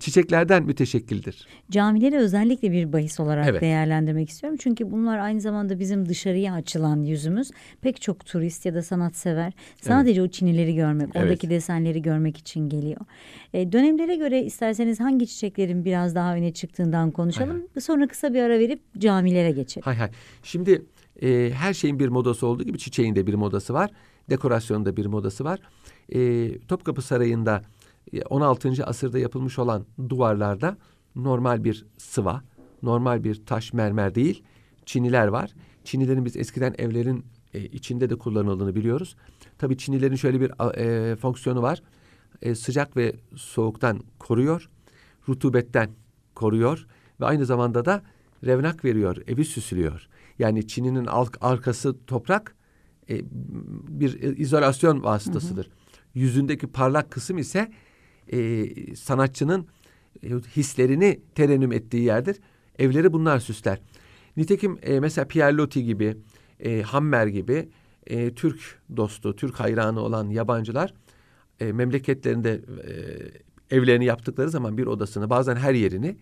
[0.03, 1.47] çiçeklerden müteşekkildir.
[1.71, 3.61] Camileri özellikle bir bahis olarak evet.
[3.61, 4.57] değerlendirmek istiyorum.
[4.61, 7.51] Çünkü bunlar aynı zamanda bizim dışarıya açılan yüzümüz.
[7.81, 10.29] Pek çok turist ya da sanatsever sadece evet.
[10.29, 11.23] o çinileri görmek, evet.
[11.23, 13.01] oradaki desenleri görmek için geliyor.
[13.53, 17.49] E, dönemlere göre isterseniz hangi çiçeklerin biraz daha öne çıktığından konuşalım.
[17.49, 17.81] Hay hay.
[17.81, 19.85] Sonra kısa bir ara verip camilere geçelim.
[19.85, 20.09] Hay hay.
[20.43, 20.85] Şimdi
[21.21, 23.91] e, her şeyin bir modası olduğu gibi çiçeğin de bir modası var.
[24.29, 25.59] Dekorasyonda bir modası var.
[26.09, 27.61] E, Topkapı Sarayı'nda
[28.21, 28.86] 16.
[28.86, 30.78] asırda yapılmış olan duvarlarda
[31.15, 32.43] normal bir sıva,
[32.84, 34.43] normal bir taş mermer değil,
[34.86, 35.54] çiniler var.
[35.84, 39.15] Çinilerin biz eskiden evlerin e, içinde de kullanıldığını biliyoruz.
[39.58, 41.84] Tabii çinilerin şöyle bir e, fonksiyonu var.
[42.41, 44.69] E, sıcak ve soğuktan koruyor,
[45.30, 45.89] rutubetten
[46.36, 46.88] koruyor
[47.19, 48.02] ve aynı zamanda da
[48.45, 50.08] revnak veriyor, evi süslüyor.
[50.39, 51.08] Yani çininin
[51.41, 52.56] arkası toprak
[53.10, 53.21] e,
[53.88, 55.65] bir izolasyon vasıtasıdır.
[55.65, 55.73] Hı hı.
[56.19, 57.71] Yüzündeki parlak kısım ise
[58.31, 59.67] e, sanatçının
[60.23, 62.38] e, hislerini terennüm ettiği yerdir.
[62.79, 63.81] Evleri bunlar süsler.
[64.38, 66.17] Nitekim e, mesela Pierre Loti gibi,
[66.59, 67.69] e, Hammer gibi
[68.07, 70.93] e, Türk dostu, Türk hayranı olan yabancılar
[71.59, 72.62] e, memleketlerinde
[73.69, 76.17] e, evlerini yaptıkları zaman bir odasını bazen her yerini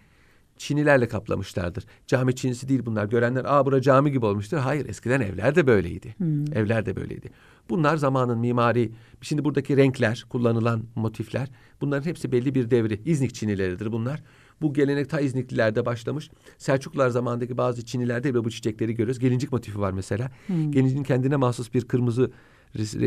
[0.62, 1.86] çinilerle kaplamışlardır.
[2.08, 3.06] Cami çinisi değil bunlar.
[3.06, 4.58] Görenler aa bura cami gibi olmuştur.
[4.58, 6.16] Hayır eskiden evler de böyleydi.
[6.18, 6.58] Hmm.
[6.58, 7.30] Evler de böyleydi.
[7.70, 11.48] Bunlar zamanın mimari, şimdi buradaki renkler, kullanılan motifler
[11.82, 13.02] bunların hepsi belli bir devri.
[13.06, 14.24] İznik çinileridir bunlar.
[14.62, 16.30] Bu gelenek ta İzniklilerde başlamış.
[16.58, 19.20] Selçuklular zamanındaki bazı Çinilerde bile bu çiçekleri görüyoruz.
[19.20, 20.32] Gelincik motifi var mesela.
[20.48, 20.72] Hmm.
[20.72, 22.32] Gelincin kendine mahsus bir kırmızı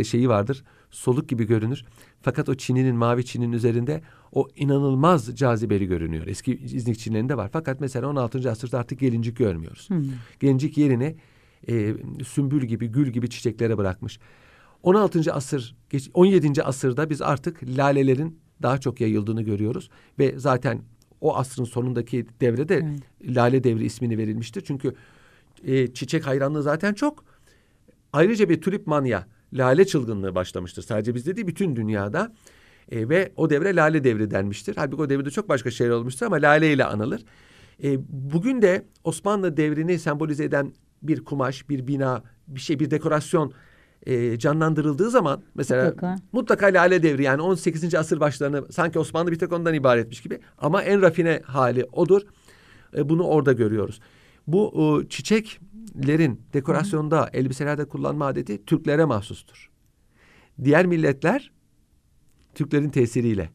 [0.04, 0.64] şeyi vardır.
[0.90, 1.84] Soluk gibi görünür.
[2.22, 6.26] Fakat o Çin'inin mavi Çin'in üzerinde o inanılmaz cazibeli görünüyor.
[6.26, 7.50] Eski İznik Çinlerinde var.
[7.52, 8.50] Fakat mesela 16.
[8.50, 9.90] asırda artık gelincik görmüyoruz.
[9.90, 10.04] Hmm.
[10.40, 11.16] Gelincik yerine
[11.68, 14.18] e, sümbül gibi, gül gibi çiçeklere bırakmış.
[14.82, 15.32] 16.
[15.32, 15.76] asır,
[16.14, 16.62] 17.
[16.62, 20.80] asırda biz artık lalelerin daha çok yayıldığını görüyoruz ve zaten
[21.20, 23.36] o asrın sonundaki devrede evet.
[23.36, 24.64] Lale Devri ismini verilmiştir.
[24.66, 24.94] Çünkü
[25.64, 27.24] e, çiçek hayranlığı zaten çok.
[28.12, 30.82] Ayrıca bir tulip manya, lale çılgınlığı başlamıştır.
[30.82, 32.32] Sadece bizde değil bütün dünyada.
[32.90, 34.76] E, ve o devre Lale Devri denmiştir.
[34.76, 37.24] Halbuki o devirde çok başka şeyler olmuştur ama Lale ile anılır.
[37.84, 43.52] E, bugün de Osmanlı devrini sembolize eden bir kumaş, bir bina, bir şey, bir dekorasyon
[44.06, 46.16] e, canlandırıldığı zaman mesela mutlaka.
[46.32, 47.94] mutlaka Lale Devri yani 18.
[47.94, 52.22] asır başlarını sanki Osmanlı bir tek ondan ibaretmiş gibi ama en rafine hali odur.
[52.96, 54.00] E, bunu orada görüyoruz.
[54.46, 55.08] Bu e,
[55.94, 57.28] çiçeklerin dekorasyonda, Hı.
[57.32, 59.70] elbiselerde kullanma adeti Türklere mahsustur.
[60.64, 61.52] Diğer milletler
[62.54, 63.50] Türklerin tesiriyle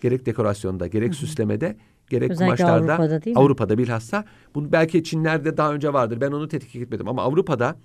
[0.00, 1.16] gerek dekorasyonda, gerek Hı.
[1.16, 1.76] süslemede,
[2.10, 3.40] gerek Özellikle kumaşlarda Avrupa'da, değil mi?
[3.40, 4.24] Avrupa'da bilhassa
[4.54, 6.20] bunu belki Çinler'de daha önce vardır.
[6.20, 7.76] Ben onu tetkik etmedim ama Avrupa'da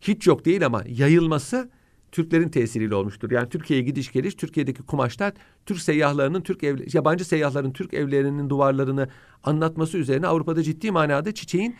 [0.00, 1.70] hiç yok değil ama yayılması
[2.12, 3.30] Türklerin tesiriyle olmuştur.
[3.30, 5.32] Yani Türkiye'ye gidiş geliş Türkiye'deki kumaşlar
[5.66, 9.08] Türk seyyahlarının Türk ev, yabancı seyyahların Türk evlerinin duvarlarını
[9.44, 11.76] anlatması üzerine Avrupa'da ciddi manada çiçeğin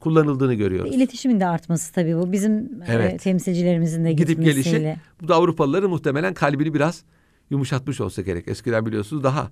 [0.00, 0.94] kullanıldığını görüyoruz.
[0.94, 2.32] İletişimin de artması tabii bu.
[2.32, 3.14] Bizim e, evet.
[3.14, 4.96] e, temsilcilerimizin de gidip gelişi.
[5.22, 7.04] Bu da Avrupalıların muhtemelen kalbini biraz
[7.50, 8.48] yumuşatmış olsa gerek.
[8.48, 9.50] Eskiden biliyorsunuz daha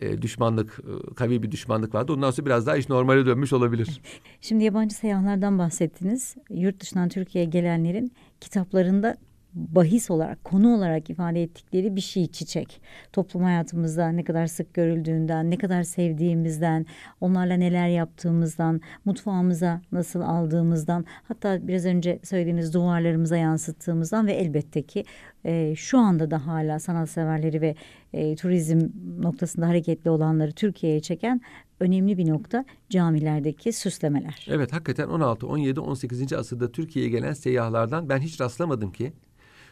[0.00, 2.12] e, düşmanlık, e, kavi bir düşmanlık vardı.
[2.12, 4.00] Ondan sonra biraz daha iş normale dönmüş olabilir.
[4.40, 6.34] Şimdi yabancı seyahatlerden bahsettiniz.
[6.50, 9.16] Yurt dışından Türkiye'ye gelenlerin kitaplarında
[9.56, 12.80] bahis olarak, konu olarak ifade ettikleri bir şey çiçek.
[13.12, 16.86] Toplum hayatımızda ne kadar sık görüldüğünden, ne kadar sevdiğimizden,
[17.20, 25.04] onlarla neler yaptığımızdan, mutfağımıza nasıl aldığımızdan, hatta biraz önce söylediğiniz duvarlarımıza yansıttığımızdan ve elbette ki
[25.44, 27.74] e, şu anda da hala sanatseverleri ve
[28.12, 28.80] e, turizm
[29.18, 31.40] noktasında hareketli olanları Türkiye'ye çeken
[31.80, 34.46] önemli bir nokta camilerdeki süslemeler.
[34.50, 36.32] Evet hakikaten 16, 17, 18.
[36.32, 39.12] asırda Türkiye'ye gelen seyyahlardan ben hiç rastlamadım ki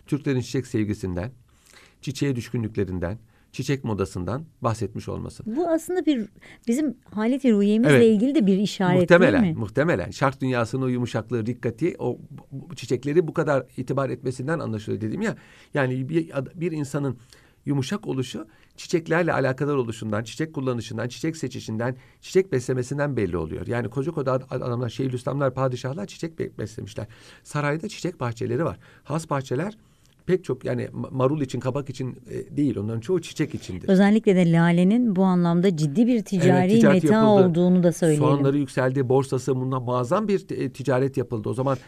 [0.06, 1.30] Türklerin çiçek sevgisinden,
[2.00, 3.18] çiçeğe düşkünlüklerinden,
[3.52, 5.42] çiçek modasından bahsetmiş olması.
[5.46, 6.28] Bu aslında bir
[6.68, 8.06] bizim haleti rüyemizle evet.
[8.06, 9.60] ilgili de bir işaret muhtemelen, değil mi?
[9.60, 10.10] Muhtemelen.
[10.10, 12.18] Şark dünyasının o yumuşaklığı, dikkati, o
[12.76, 15.36] çiçekleri bu kadar itibar etmesinden anlaşılıyor dedim ya.
[15.74, 17.18] Yani bir, bir insanın
[17.66, 23.66] yumuşak oluşu çiçeklerle alakadar oluşundan, çiçek kullanışından, çiçek seçişinden, çiçek beslemesinden belli oluyor.
[23.66, 27.06] Yani koca koca adamlar, şeyhülislamlar, padişahlar çiçek beslemişler.
[27.42, 28.78] Sarayda çiçek bahçeleri var.
[29.04, 29.78] Has bahçeler
[30.26, 33.88] pek çok yani marul için kabak için e, değil onların çoğu çiçek içindir.
[33.88, 37.48] Özellikle de lalenin bu anlamda ciddi bir ticari evet, meta yapıldı.
[37.48, 38.24] olduğunu da söyleyelim.
[38.24, 41.48] Soğanları yükseldi, borsası bundan muazzam bir e, ticaret yapıldı.
[41.48, 41.78] O zaman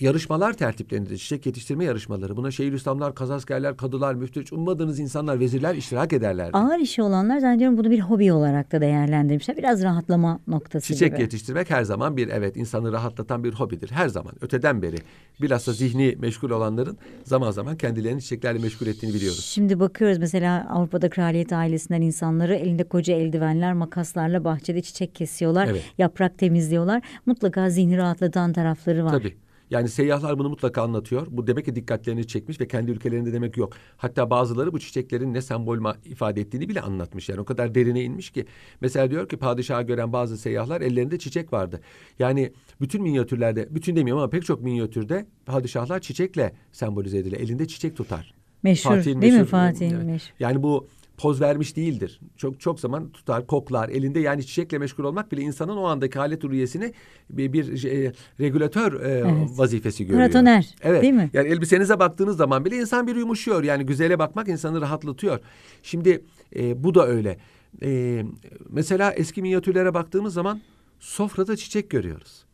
[0.00, 1.18] yarışmalar tertiplenirdi.
[1.18, 2.36] Çiçek yetiştirme yarışmaları.
[2.36, 6.56] Buna Şeyhülislamlar, kazaskerler, kadılar, müftüç, ummadığınız insanlar, vezirler iştirak ederlerdi.
[6.56, 9.56] Ağır işi olanlar zannediyorum bunu bir hobi olarak da değerlendirmişler.
[9.56, 11.22] Biraz rahatlama noktası Çiçek gibi.
[11.22, 13.90] yetiştirmek her zaman bir evet insanı rahatlatan bir hobidir.
[13.90, 14.96] Her zaman öteden beri.
[15.42, 19.44] Bilhassa zihni meşgul olanların zaman zaman kendilerini çiçeklerle meşgul ettiğini biliyoruz.
[19.44, 25.66] Şimdi bakıyoruz mesela Avrupa'da kraliyet ailesinden insanları elinde koca eldivenler, makaslarla bahçede çiçek kesiyorlar.
[25.66, 25.82] Evet.
[25.98, 27.02] Yaprak temizliyorlar.
[27.26, 29.10] Mutlaka zihni rahatlatan tarafları var.
[29.10, 29.34] Tabii.
[29.70, 31.26] Yani seyyahlar bunu mutlaka anlatıyor.
[31.30, 33.72] Bu demek ki dikkatlerini çekmiş ve kendi ülkelerinde demek yok.
[33.96, 37.28] Hatta bazıları bu çiçeklerin ne sembol ifade ettiğini bile anlatmış.
[37.28, 38.46] Yani o kadar derine inmiş ki.
[38.80, 41.80] Mesela diyor ki padişahı gören bazı seyyahlar ellerinde çiçek vardı.
[42.18, 47.40] Yani bütün minyatürlerde, bütün demiyorum ama pek çok minyatürde padişahlar çiçekle sembolize edilir.
[47.40, 48.34] Elinde çiçek tutar.
[48.62, 50.34] Meşhur Fatih'in değil meşhur, mi Fatih'in yani, meşhur.
[50.40, 52.20] Yani bu poz vermiş değildir.
[52.36, 53.88] Çok çok zaman tutar, koklar.
[53.88, 56.92] Elinde yani çiçekle meşgul olmak bile insanın o andaki halet rüyesini
[57.30, 59.50] bir, bir e, regülatör e, evet.
[59.56, 60.22] vazifesi görüyor.
[60.22, 61.02] Paratoner evet.
[61.02, 61.30] değil mi?
[61.32, 63.62] Yani elbisenize baktığınız zaman bile insan bir yumuşuyor.
[63.64, 65.38] Yani güzele bakmak insanı rahatlatıyor.
[65.82, 66.24] Şimdi
[66.56, 67.38] e, bu da öyle.
[67.82, 68.22] E,
[68.68, 70.60] mesela eski minyatürlere baktığımız zaman
[71.00, 72.44] sofrada çiçek görüyoruz.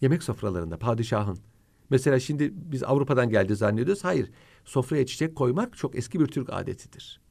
[0.00, 1.38] Yemek sofralarında padişahın.
[1.90, 4.04] Mesela şimdi biz Avrupa'dan geldi zannediyoruz.
[4.04, 4.30] Hayır.
[4.64, 7.25] Sofraya çiçek koymak çok eski bir Türk adetidir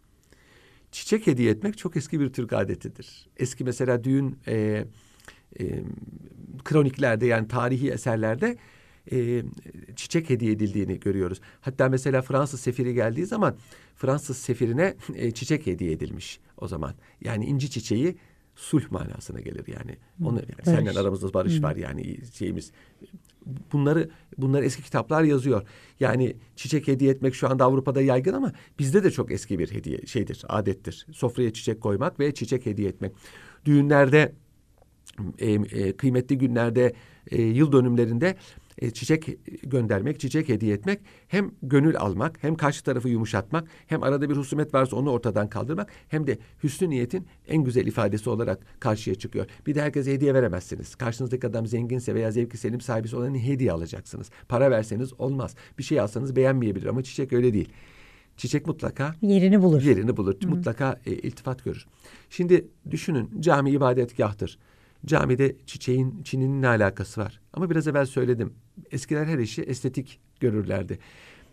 [0.95, 3.27] çiçek hediye etmek çok eski bir Türk adetidir.
[3.38, 4.86] Eski mesela düğün e,
[5.60, 5.84] e,
[6.63, 8.58] kroniklerde yani tarihi eserlerde
[9.12, 9.43] e,
[9.95, 11.41] çiçek hediye edildiğini görüyoruz.
[11.62, 13.58] Hatta mesela Fransız sefiri geldiği zaman
[13.95, 16.93] Fransız sefirine e, çiçek hediye edilmiş o zaman.
[17.21, 18.17] Yani inci çiçeği
[18.55, 19.97] sulh manasına gelir yani.
[20.23, 22.71] Onu yani seninle aramızda barış var yani şeyimiz.
[23.73, 25.67] Bunları bunlar eski kitaplar yazıyor.
[25.99, 30.05] Yani çiçek hediye etmek şu anda Avrupa'da yaygın ama bizde de çok eski bir hediye
[30.05, 31.05] şeydir, adettir.
[31.12, 33.12] Sofraya çiçek koymak ve çiçek hediye etmek.
[33.65, 34.34] Düğünlerde
[35.39, 36.93] e, e, kıymetli günlerde,
[37.31, 38.36] e, yıl dönümlerinde
[38.77, 39.27] e, çiçek
[39.63, 44.73] göndermek, çiçek hediye etmek hem gönül almak, hem karşı tarafı yumuşatmak, hem arada bir husumet
[44.73, 49.45] varsa onu ortadan kaldırmak, hem de hüsnü niyetin en güzel ifadesi olarak karşıya çıkıyor.
[49.67, 50.95] Bir de herkese hediye veremezsiniz.
[50.95, 54.29] Karşınızdaki adam zenginse veya zevki selim sahibisi olan hediye alacaksınız.
[54.49, 55.55] Para verseniz olmaz.
[55.77, 57.69] Bir şey alsanız beğenmeyebilir ama çiçek öyle değil.
[58.38, 59.81] Çiçek mutlaka yerini bulur.
[59.81, 60.35] Yerini bulur.
[60.43, 60.47] Hı.
[60.47, 61.88] Mutlaka e, iltifat görür.
[62.29, 64.59] Şimdi düşünün cami ibadetgahtır.
[65.05, 67.41] Camide çiçeğin, çininin ne alakası var?
[67.53, 68.53] Ama biraz evvel söyledim.
[68.91, 70.99] Eskiler her işi estetik görürlerdi.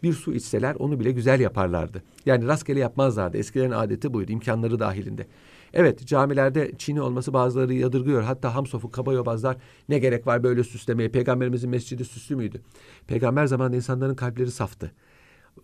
[0.03, 2.03] Bir su içseler onu bile güzel yaparlardı.
[2.27, 3.37] Yani rastgele yapmazlardı.
[3.37, 5.27] Eskilerin adeti buydu, imkanları dahilinde.
[5.75, 8.23] Evet camilerde çini olması bazıları yadırgıyor.
[8.23, 9.57] Hatta Hamsof'u kabayobazlar
[9.89, 11.09] ne gerek var böyle süslemeye?
[11.09, 12.63] Peygamberimizin mescidi süslü müydü?
[13.07, 14.93] Peygamber zamanında insanların kalpleri saftı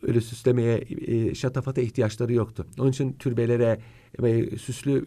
[0.03, 2.67] öyle süslemeye, e, şatafata ihtiyaçları yoktu.
[2.79, 3.79] Onun için türbelere
[4.23, 5.05] ve süslü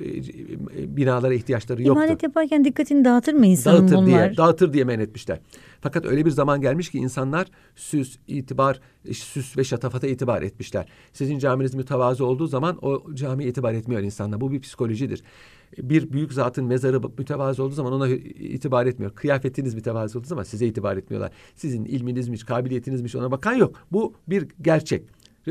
[0.78, 2.04] e, binalara ihtiyaçları yoktu.
[2.04, 4.06] İbadet yaparken dikkatini dağıtır mı insanın dağıtır bunlar?
[4.06, 5.40] Diye, dağıtır diye men etmişler.
[5.82, 8.80] Fakat öyle bir zaman gelmiş ki insanlar süs, itibar,
[9.12, 10.86] süs ve şatafata itibar etmişler.
[11.14, 14.42] Sizin caminiz mütevazı olduğu zaman o camiye itibar etmiyor insanlar.
[14.42, 15.24] Bu bir psikolojidir
[15.78, 19.16] bir büyük zatın mezarı mütevazı olduğu zaman ona itibar etmiyor.
[19.16, 21.32] Kıyafetiniz mütevazı olduğu zaman size itibar etmiyorlar.
[21.56, 23.76] Sizin ilminizmiş, kabiliyetinizmiş ona bakan yok.
[23.92, 25.04] Bu bir gerçek.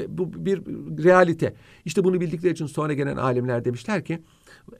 [0.08, 0.58] Bu bir
[1.04, 1.54] realite.
[1.84, 4.22] İşte bunu bildikleri için sonra gelen alimler demişler ki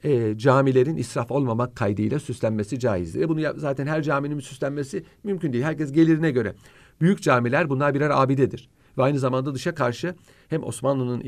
[0.03, 3.21] e, camilerin israf olmamak kaydıyla süslenmesi caizdir.
[3.21, 5.63] E bunu zaten her caminin süslenmesi mümkün değil.
[5.63, 6.53] Herkes gelirine göre.
[7.01, 8.69] Büyük camiler bunlar birer abidedir.
[8.97, 10.15] Ve aynı zamanda dışa karşı
[10.49, 11.21] hem Osmanlı'nın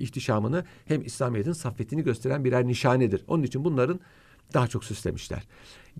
[0.00, 3.24] ihtişamını hem İslamiyet'in saffetini gösteren birer nişanedir.
[3.28, 4.00] Onun için bunların
[4.54, 5.42] daha çok süslemişler.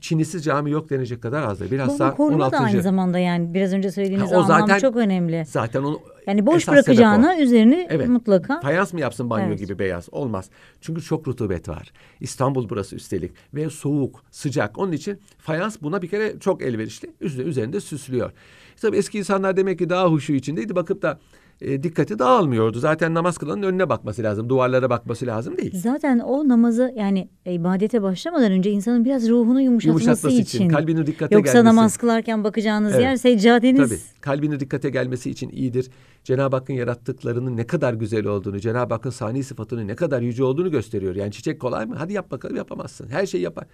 [0.01, 1.71] Çinisiz cami yok denecek kadar azdır.
[1.71, 2.53] Bilhassa Bu koruma 16.
[2.53, 5.45] da aynı zamanda yani biraz önce söylediğiniz ha, o anlam zaten, çok önemli.
[5.47, 8.61] Zaten onu yani boş bırakacağına üzerini evet, mutlaka.
[8.61, 9.59] Fayans mı yapsın banyo evet.
[9.59, 10.09] gibi beyaz?
[10.13, 10.51] Olmaz.
[10.81, 11.93] Çünkü çok rutubet var.
[12.21, 14.79] İstanbul burası üstelik ve soğuk, sıcak.
[14.79, 17.11] Onun için fayans buna bir kere çok elverişli.
[17.21, 18.33] Üzerinde, üzerinde süslüyor.
[18.81, 20.77] Tabii eski insanlar demek ki daha huşu içindeydi.
[20.77, 21.19] Bakıp da
[21.61, 22.79] e, dikkati dağılmıyordu.
[22.79, 24.49] Zaten namaz kılanın önüne bakması lazım.
[24.49, 25.73] Duvarlara bakması lazım değil.
[25.75, 30.59] Zaten o namazı yani ibadete başlamadan önce insanın biraz ruhunu yumuşatması, yumuşatması için.
[30.59, 30.69] için.
[30.69, 31.67] Kalbini dikkate Yoksa gelmesi.
[31.67, 33.03] namaz kılarken bakacağınız evet.
[33.03, 33.89] yer seccadeniz.
[33.89, 34.21] Tabii.
[34.21, 35.91] Kalbini dikkate gelmesi için iyidir.
[36.25, 40.71] Cenab-ı Hakk'ın yarattıklarının ne kadar güzel olduğunu, Cenab-ı Hakk'ın sani sıfatının ne kadar yüce olduğunu
[40.71, 41.15] gösteriyor.
[41.15, 41.95] Yani çiçek kolay mı?
[41.99, 43.09] Hadi yap bakalım yapamazsın.
[43.09, 43.67] Her şeyi yapar.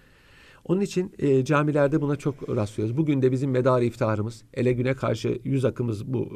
[0.65, 2.97] Onun için e, camilerde buna çok rastlıyoruz.
[2.97, 6.29] Bugün de bizim medar iftarımız, ele güne karşı yüz akımız bu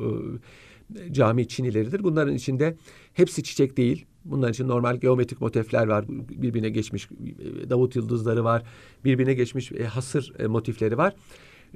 [0.94, 2.04] e, cami çinileridir.
[2.04, 2.76] Bunların içinde
[3.12, 4.06] hepsi çiçek değil.
[4.24, 6.04] Bunların için normal geometrik motifler var.
[6.08, 8.62] Birbirine geçmiş e, Davut yıldızları var.
[9.04, 11.14] Birbirine geçmiş e, hasır e, motifleri var.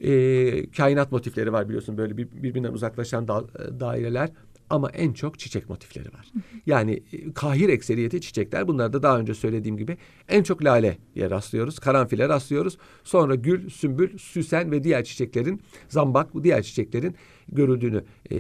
[0.03, 4.31] E, kainat motifleri var biliyorsun böyle bir, birbirinden uzaklaşan da, e, daireler
[4.70, 6.33] ama en çok çiçek motifleri var.
[6.66, 8.68] Yani e, kahir ekseriyeti çiçekler.
[8.68, 9.96] Bunlarda daha önce söylediğim gibi
[10.28, 11.78] en çok laleye rastlıyoruz.
[11.78, 12.78] Karanfile rastlıyoruz.
[13.04, 17.14] Sonra gül, sümbül, süsen ve diğer çiçeklerin zambak, bu diğer çiçeklerin
[17.48, 18.37] görüldüğünü e,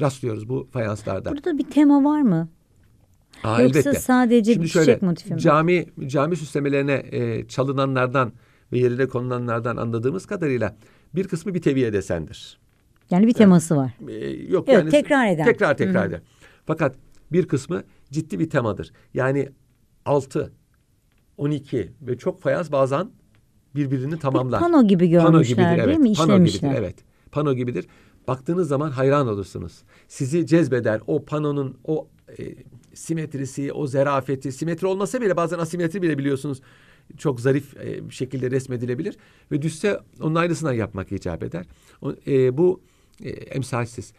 [0.00, 1.32] rastlıyoruz bu fayanslarda.
[1.32, 2.48] Burada bir tema var mı?
[3.44, 4.00] Aa, Yoksa elbette.
[4.00, 5.40] sadece Şimdi şöyle, çiçek motifi mi?
[5.40, 8.32] Cami, cami süslemelerine e, çalınanlardan
[8.72, 10.76] ve yerine konulanlardan anladığımız kadarıyla
[11.14, 12.58] bir kısmı bir teviye desendir.
[13.10, 13.92] Yani bir teması var.
[14.08, 15.44] E, yok, evet, yani tekrar eden.
[15.44, 16.20] Tekrar tekrar eden.
[16.66, 16.96] Fakat
[17.32, 18.92] bir kısmı ciddi bir temadır.
[19.14, 19.48] Yani
[20.04, 20.52] altı,
[21.36, 23.10] on iki ve çok fayans bazen
[23.74, 24.60] birbirini tamamlar.
[24.60, 25.86] Bir pano gibi görmüşler pano gibidir, evet.
[25.86, 26.10] değil mi?
[26.10, 26.60] İşlemişler.
[26.60, 26.96] Pano gibidir, evet.
[27.32, 27.86] Pano gibidir.
[28.28, 29.82] Baktığınız zaman hayran olursunuz.
[30.08, 32.54] Sizi cezbeder o panonun o e,
[32.94, 34.52] simetrisi, o zerafeti.
[34.52, 36.60] Simetri olmasa bile bazen asimetri bile biliyorsunuz
[37.16, 39.16] çok zarif e, bir şekilde resmedilebilir
[39.52, 41.66] ve düşse onun aynısından yapmak icap eder.
[42.02, 42.80] O, e, bu
[43.22, 44.12] e, emsalsiz.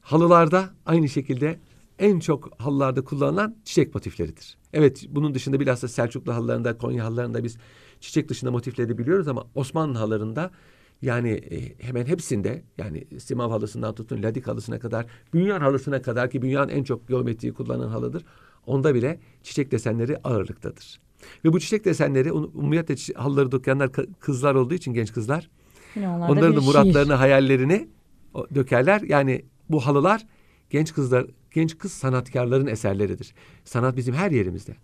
[0.00, 1.58] Halılarda aynı şekilde
[1.98, 4.56] en çok halılarda kullanılan çiçek motifleridir.
[4.72, 7.56] Evet bunun dışında bilhassa Selçuklu halılarında, Konya halılarında biz
[8.00, 10.50] çiçek dışında motifleri biliyoruz ama Osmanlı halılarında
[11.02, 16.42] yani e, hemen hepsinde yani simav halısından tutun ladik halısına kadar, bünyan halısına kadar ki
[16.42, 18.24] bünyan en çok geometriyi kullanan halıdır.
[18.66, 21.00] Onda bile çiçek desenleri ağırlıktadır.
[21.44, 25.50] Ve bu çiçek desenleri umumiyetle halıları dokuyanlar kızlar olduğu için genç kızlar.
[25.96, 27.18] Onların da muratlarını, şiir.
[27.18, 27.88] hayallerini
[28.54, 29.00] dökerler.
[29.00, 30.26] Yani bu halılar
[30.70, 33.34] genç kızlar, genç kız sanatkarların eserleridir.
[33.64, 34.76] Sanat bizim her yerimizde.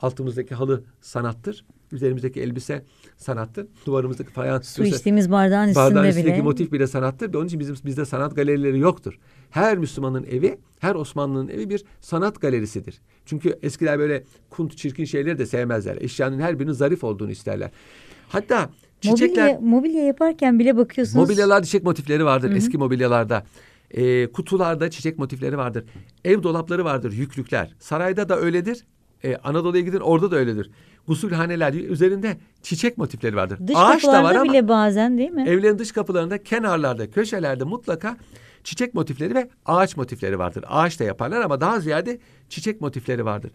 [0.00, 1.64] Altımızdaki halı sanattır.
[1.92, 2.84] Üzerimizdeki elbise
[3.16, 3.66] sanattır.
[3.86, 6.42] Duvarımızdaki fayans Su içtiğimiz bardağın üstünde bardağın üstündeki bile.
[6.42, 7.34] motif bile sanattır.
[7.34, 9.18] Onun için bizim bizde sanat galerileri yoktur.
[9.50, 13.00] Her Müslümanın evi, her Osmanlı'nın evi bir sanat galerisidir.
[13.26, 15.96] Çünkü eskiler böyle kunt çirkin şeyleri de sevmezler.
[16.00, 17.70] Eşyanın her birinin zarif olduğunu isterler.
[18.28, 18.70] Hatta
[19.02, 21.28] çiçekler Mobilya, mobilya yaparken bile bakıyorsunuz.
[21.28, 23.44] Mobilyalar çiçek motifleri vardır eski mobilyalarda.
[23.90, 25.84] Ee, kutularda çiçek motifleri vardır.
[26.24, 27.74] Ev dolapları vardır, yüklükler.
[27.78, 28.84] Sarayda da öyledir.
[29.24, 30.70] Ee, Anadolu'ya gidin orada da öyledir.
[31.06, 33.58] Gusülhaneler üzerinde çiçek motifleri vardır.
[33.66, 35.44] Dış Ağaç da var ama bile bazen değil mi?
[35.48, 38.16] evlerin dış kapılarında, kenarlarda, köşelerde mutlaka
[38.64, 40.64] çiçek motifleri ve ağaç motifleri vardır.
[40.68, 43.50] Ağaç da yaparlar ama daha ziyade çiçek motifleri vardır.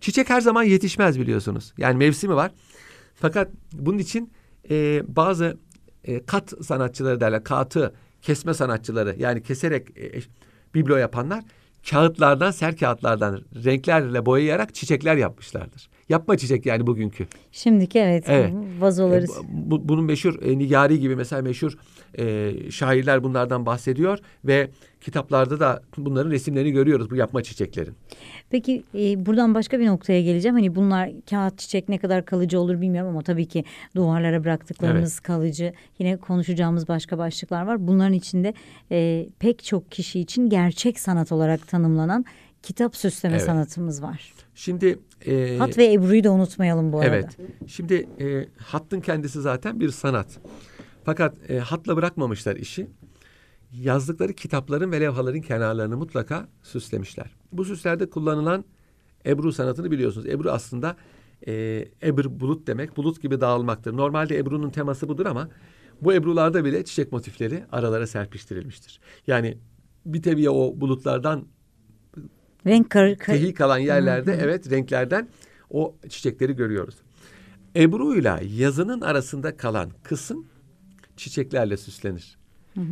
[0.00, 1.72] Çiçek her zaman yetişmez biliyorsunuz.
[1.78, 2.50] Yani mevsimi var.
[3.14, 4.32] Fakat bunun için
[4.70, 5.58] e, bazı
[6.04, 7.44] e, kat sanatçıları derler.
[7.44, 10.20] Katı kesme sanatçıları yani keserek e,
[10.74, 11.44] biblo yapanlar
[11.90, 15.88] kağıtlardan, ser kağıtlardan renklerle boyayarak çiçekler yapmışlardır.
[16.12, 17.26] Yapma çiçek yani bugünkü.
[17.52, 18.52] Şimdiki evet, Evet.
[18.80, 19.24] vazoları.
[19.24, 21.72] E, bu- bunun meşhur e, Nigari gibi mesela meşhur
[22.18, 24.70] e, şairler bunlardan bahsediyor ve
[25.00, 27.94] kitaplarda da bunların resimlerini görüyoruz bu yapma çiçeklerin.
[28.50, 30.54] Peki e, buradan başka bir noktaya geleceğim.
[30.56, 33.64] Hani bunlar kağıt çiçek ne kadar kalıcı olur bilmiyorum ama tabii ki
[33.96, 35.72] duvarlara bıraktıklarımız kalıcı.
[35.98, 37.86] Yine konuşacağımız başka başlıklar var.
[37.86, 38.54] Bunların içinde
[38.90, 42.24] e, pek çok kişi için gerçek sanat olarak tanımlanan
[42.62, 43.46] kitap süsleme Evet.
[43.46, 44.34] sanatımız var.
[44.54, 47.16] Şimdi e, Hat ve Ebru'yu da unutmayalım bu arada.
[47.16, 47.36] Evet.
[47.66, 50.38] Şimdi e, hattın kendisi zaten bir sanat.
[51.04, 52.88] Fakat e, hatla bırakmamışlar işi.
[53.72, 57.36] Yazdıkları kitapların ve levhaların kenarlarını mutlaka süslemişler.
[57.52, 58.64] Bu süslerde kullanılan
[59.26, 60.26] Ebru sanatını biliyorsunuz.
[60.26, 60.96] Ebru aslında
[61.46, 62.96] e, ebr bulut demek.
[62.96, 63.96] Bulut gibi dağılmaktır.
[63.96, 65.48] Normalde Ebru'nun teması budur ama
[66.00, 69.00] bu Ebru'larda bile çiçek motifleri aralara serpiştirilmiştir.
[69.26, 69.58] Yani
[70.06, 71.46] bir teviye o bulutlardan
[72.66, 75.28] Renk kar, kar- tehi kalan yerlerde evet renklerden
[75.70, 76.94] o çiçekleri görüyoruz.
[77.76, 80.46] Ebru'yla yazının arasında kalan kısım
[81.16, 82.38] çiçeklerle süslenir.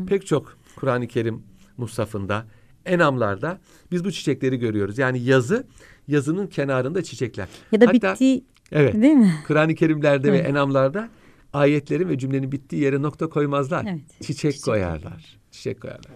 [0.07, 1.43] Pek çok Kur'an-ı Kerim
[1.77, 2.47] mushafında,
[2.87, 3.59] enamlarda
[3.93, 4.99] biz bu çiçekleri görüyoruz.
[4.99, 5.67] Yani yazı,
[6.09, 7.49] yazının kenarında çiçekler.
[7.73, 8.95] ya da Hatta- bittiği Evet.
[9.03, 9.35] değil mi?
[9.47, 10.49] Kur'an-ı Kerimlerde ve Evet.
[10.51, 11.09] enamlarda
[11.53, 13.87] ayetlerin ve cümlenin bittiği yere nokta koymazlar.
[13.91, 14.01] Evet.
[14.21, 15.39] Çiçek, Çiçek koyarlar.
[15.51, 16.13] Çiçek koyarlar.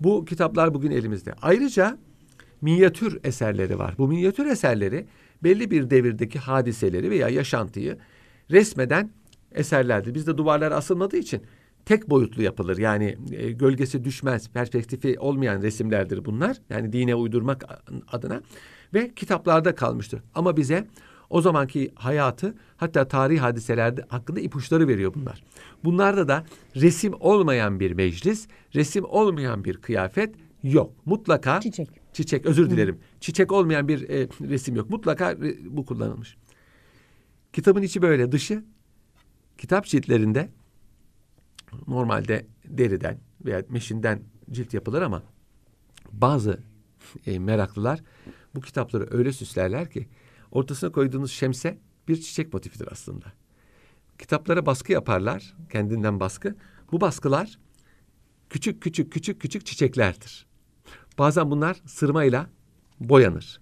[0.00, 1.32] Bu kitaplar bugün elimizde.
[1.42, 1.98] Ayrıca
[2.62, 3.94] minyatür eserleri var.
[3.98, 5.06] Bu minyatür eserleri
[5.44, 7.98] belli bir devirdeki hadiseleri veya yaşantıyı
[8.50, 9.10] resmeden
[9.52, 10.14] eserlerdir.
[10.14, 11.42] Bizde duvarlar asılmadığı için
[11.84, 12.78] tek boyutlu yapılır.
[12.78, 16.56] Yani e, gölgesi düşmez, perspektifi olmayan resimlerdir bunlar.
[16.70, 17.64] Yani dine uydurmak
[18.12, 18.42] adına
[18.94, 20.22] ve kitaplarda kalmıştır.
[20.34, 20.86] Ama bize
[21.30, 25.44] o zamanki hayatı hatta tarihi hadiselerde hakkında ipuçları veriyor bunlar.
[25.84, 26.44] Bunlarda da
[26.76, 30.92] resim olmayan bir meclis, resim olmayan bir kıyafet yok.
[31.04, 32.01] Mutlaka Çiçek.
[32.12, 32.98] Çiçek özür dilerim.
[33.20, 34.90] Çiçek olmayan bir e, resim yok.
[34.90, 36.36] Mutlaka re- bu kullanılmış.
[37.52, 38.64] Kitabın içi böyle, dışı
[39.58, 40.50] kitap ciltlerinde
[41.86, 45.22] normalde deriden veya meşinden cilt yapılır ama
[46.12, 46.60] bazı
[47.26, 48.00] e, meraklılar
[48.54, 50.08] bu kitapları öyle süslerler ki
[50.50, 53.32] ortasına koyduğunuz şemse bir çiçek motifidir aslında.
[54.18, 56.56] Kitaplara baskı yaparlar, kendinden baskı.
[56.92, 57.58] Bu baskılar
[58.50, 60.46] küçük küçük küçük küçük çiçeklerdir.
[61.18, 62.46] Bazen bunlar sırmayla
[63.00, 63.60] boyanır.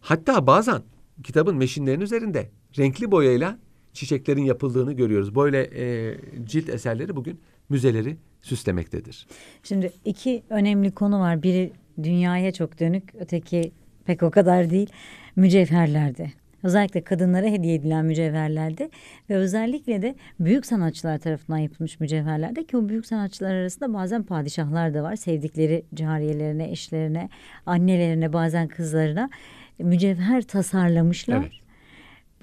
[0.00, 0.82] Hatta bazen
[1.24, 3.58] kitabın meşinlerin üzerinde renkli boyayla
[3.92, 5.34] çiçeklerin yapıldığını görüyoruz.
[5.34, 9.26] Böyle e, cilt eserleri bugün müzeleri süslemektedir.
[9.62, 11.42] Şimdi iki önemli konu var.
[11.42, 13.72] Biri dünyaya çok dönük, öteki
[14.04, 14.90] pek o kadar değil.
[15.36, 16.32] Mücevherlerde.
[16.66, 18.90] Özellikle kadınlara hediye edilen mücevherlerde
[19.30, 24.94] ve özellikle de büyük sanatçılar tarafından yapılmış mücevherlerde ki o büyük sanatçılar arasında bazen padişahlar
[24.94, 25.16] da var.
[25.16, 27.28] Sevdikleri cariyelerine, eşlerine,
[27.66, 29.30] annelerine, bazen kızlarına
[29.78, 31.36] mücevher tasarlamışlar.
[31.36, 31.52] Evet.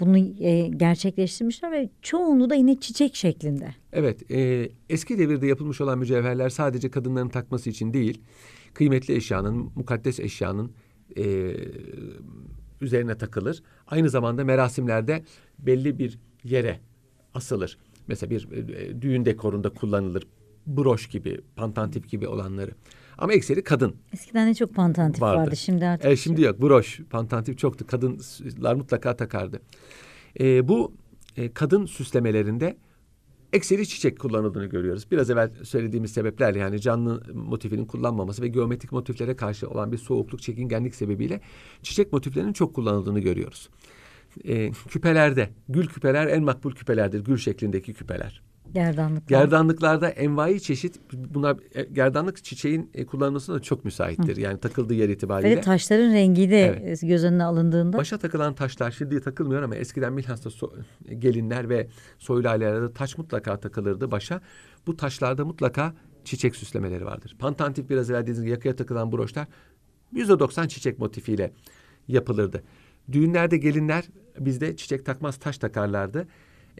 [0.00, 3.74] Bunu e, gerçekleştirmişler ve çoğunluğu da yine çiçek şeklinde.
[3.92, 8.20] Evet, e, eski devirde yapılmış olan mücevherler sadece kadınların takması için değil,
[8.74, 10.72] kıymetli eşyanın, mukaddes eşyanın
[11.16, 11.54] e,
[12.80, 13.62] üzerine takılır.
[13.86, 15.24] Aynı zamanda merasimlerde
[15.58, 16.80] belli bir yere
[17.34, 17.78] asılır.
[18.06, 20.26] Mesela bir e, düğün dekorunda kullanılır.
[20.66, 22.70] Broş gibi, pantantif gibi olanları.
[23.18, 23.96] Ama ekseri kadın.
[24.12, 25.40] Eskiden de çok pantantif Vardı.
[25.40, 25.56] vardı.
[25.56, 26.62] Şimdi artık E, şimdi yok.
[26.62, 27.86] Broş, pantantif çoktu.
[27.86, 29.60] Kadınlar mutlaka takardı.
[30.40, 30.92] E, bu
[31.36, 32.76] e, kadın süslemelerinde
[33.54, 35.10] ekseri çiçek kullanıldığını görüyoruz.
[35.10, 40.42] Biraz evvel söylediğimiz sebeplerle yani canlı motifinin kullanmaması ve geometrik motiflere karşı olan bir soğukluk,
[40.42, 41.40] çekingenlik sebebiyle
[41.82, 43.68] çiçek motiflerinin çok kullanıldığını görüyoruz.
[44.44, 47.24] E, küpelerde, gül küpeler en makbul küpelerdir.
[47.24, 48.42] Gül şeklindeki küpeler.
[48.74, 49.40] Gerdanlıklar.
[49.40, 54.36] Gerdanlıklarda envai çeşit bunlar e, gerdanlık çiçeğin e, kullanılmasına da çok müsaittir.
[54.36, 55.56] Yani takıldığı yer itibariyle.
[55.56, 57.00] Ve taşların rengi de Evet.
[57.02, 60.84] göz önüne alındığında Başa takılan taşlar şimdi takılmıyor ama eskiden bilhassa so-
[61.18, 64.40] gelinler ve soylu ailelerde taş mutlaka takılırdı başa.
[64.86, 65.94] Bu taşlarda mutlaka
[66.24, 67.36] çiçek süslemeleri vardır.
[67.38, 69.46] Pantantif biraz evvel dediğiniz gibi yakaya takılan broşlar
[70.12, 71.52] yüzde doksan çiçek motifiyle
[72.08, 72.62] yapılırdı.
[73.12, 74.04] Düğünlerde gelinler
[74.38, 76.28] bizde çiçek takmaz taş takarlardı.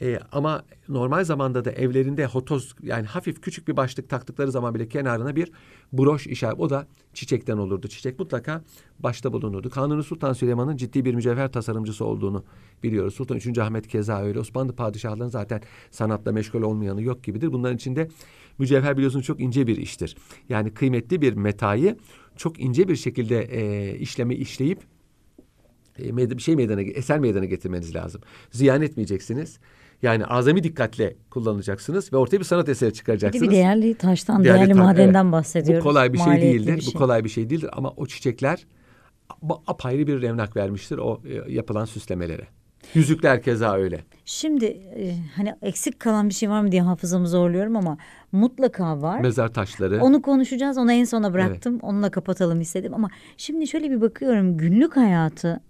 [0.02, 4.88] Ee, ama normal zamanda da evlerinde hotoz yani hafif küçük bir başlık taktıkları zaman bile
[4.88, 5.52] kenarına bir
[5.92, 6.60] broş işaret.
[6.60, 7.88] O da çiçekten olurdu.
[7.88, 8.64] Çiçek mutlaka
[8.98, 9.70] başta bulunurdu.
[9.70, 12.44] Kanuni Sultan Süleyman'ın ciddi bir mücevher tasarımcısı olduğunu
[12.82, 13.14] biliyoruz.
[13.14, 13.58] Sultan 3.
[13.58, 14.38] Ahmet keza öyle.
[14.38, 17.52] Osmanlı padişahlarının zaten sanatla meşgul olmayanı yok gibidir.
[17.52, 18.08] Bunların içinde
[18.58, 20.16] mücevher biliyorsunuz çok ince bir iştir.
[20.48, 21.96] Yani kıymetli bir metayı
[22.36, 24.78] çok ince bir şekilde e, işleme işleyip
[25.98, 28.20] e, bir şey meydana eser meydana getirmeniz lazım.
[28.50, 29.58] Ziyan etmeyeceksiniz.
[30.04, 33.48] Yani azami dikkatle kullanacaksınız ve ortaya bir sanat eseri bir de çıkaracaksınız.
[33.50, 35.32] bir değerli taştan, Değerli değerli, ta- madenden evet.
[35.32, 35.84] bahsediyoruz.
[35.84, 36.76] Bu kolay bir şey Maliyetli değildir.
[36.76, 36.94] bir şey.
[36.94, 38.66] Bu kolay bir şey değildir ama o çiçekler
[39.66, 42.46] apayrı bir revnak vermiştir o e, yapılan süslemelere.
[42.94, 44.00] Yüzükler keza öyle.
[44.24, 47.98] Şimdi e, hani eksik kalan bir şey var mı diye hafızamı zorluyorum ama
[48.32, 49.20] mutlaka var.
[49.20, 50.00] Mezar taşları.
[50.02, 50.78] Onu konuşacağız.
[50.78, 51.78] Onu en sona bıraktım.
[51.82, 55.60] Onunla kapatalım istedim ama şimdi şöyle bir bakıyorum günlük hayatı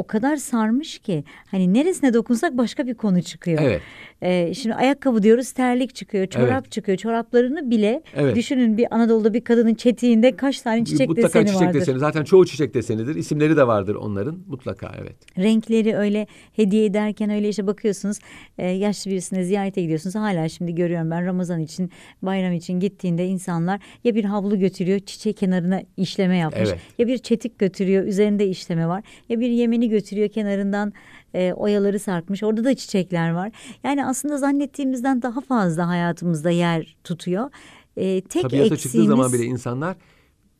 [0.00, 3.58] o kadar sarmış ki hani neresine dokunsak başka bir konu çıkıyor.
[3.62, 3.80] Evet.
[4.22, 6.72] Ee, şimdi ayakkabı diyoruz terlik çıkıyor, çorap Evet.
[6.72, 6.98] çıkıyor.
[6.98, 8.36] Çoraplarını bile Evet.
[8.36, 11.80] düşünün bir Anadolu'da bir kadının çetiğinde kaç tane çiçek mutlaka deseni çiçek vardır.
[11.80, 11.98] deseni.
[11.98, 13.14] Zaten çoğu çiçek desenidir.
[13.14, 14.38] İsimleri de vardır onların.
[14.46, 15.16] Mutlaka evet.
[15.38, 18.18] Renkleri öyle hediye ederken öyle işte bakıyorsunuz
[18.58, 20.14] e, yaşlı birisine ziyarete gidiyorsunuz.
[20.14, 21.90] Hala şimdi görüyorum ben Ramazan için
[22.22, 26.68] bayram için gittiğinde insanlar ya bir havlu götürüyor çiçek kenarına işleme yapmış.
[26.68, 26.78] Evet.
[26.98, 29.02] Ya bir çetik götürüyor üzerinde işleme var.
[29.28, 30.92] Ya bir yemeni götürüyor kenarından
[31.34, 32.42] e, oyaları sarkmış.
[32.42, 33.52] Orada da çiçekler var.
[33.84, 37.50] Yani aslında zannettiğimizden daha fazla hayatımızda yer tutuyor.
[37.96, 39.96] E, tek Tabiata çıktığı eksiğimiz zaman bile insanlar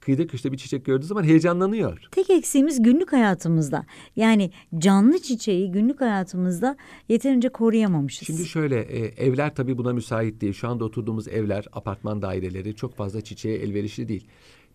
[0.01, 1.99] kıyıda köşede bir çiçek gördüğü zaman heyecanlanıyor.
[2.11, 3.87] Tek eksiğimiz günlük hayatımızda.
[4.17, 6.77] Yani canlı çiçeği günlük hayatımızda
[7.09, 8.27] yeterince koruyamamışız.
[8.27, 10.53] Şimdi şöyle e, evler tabii buna müsait değil.
[10.53, 14.27] Şu anda oturduğumuz evler, apartman daireleri çok fazla çiçeğe elverişli değil.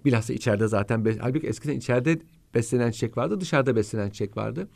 [0.05, 2.19] Bilhassa içeride zaten halbuki eskiden içeride
[2.55, 4.67] beslenen çiçek vardı, dışarıda beslenen çiçek vardı.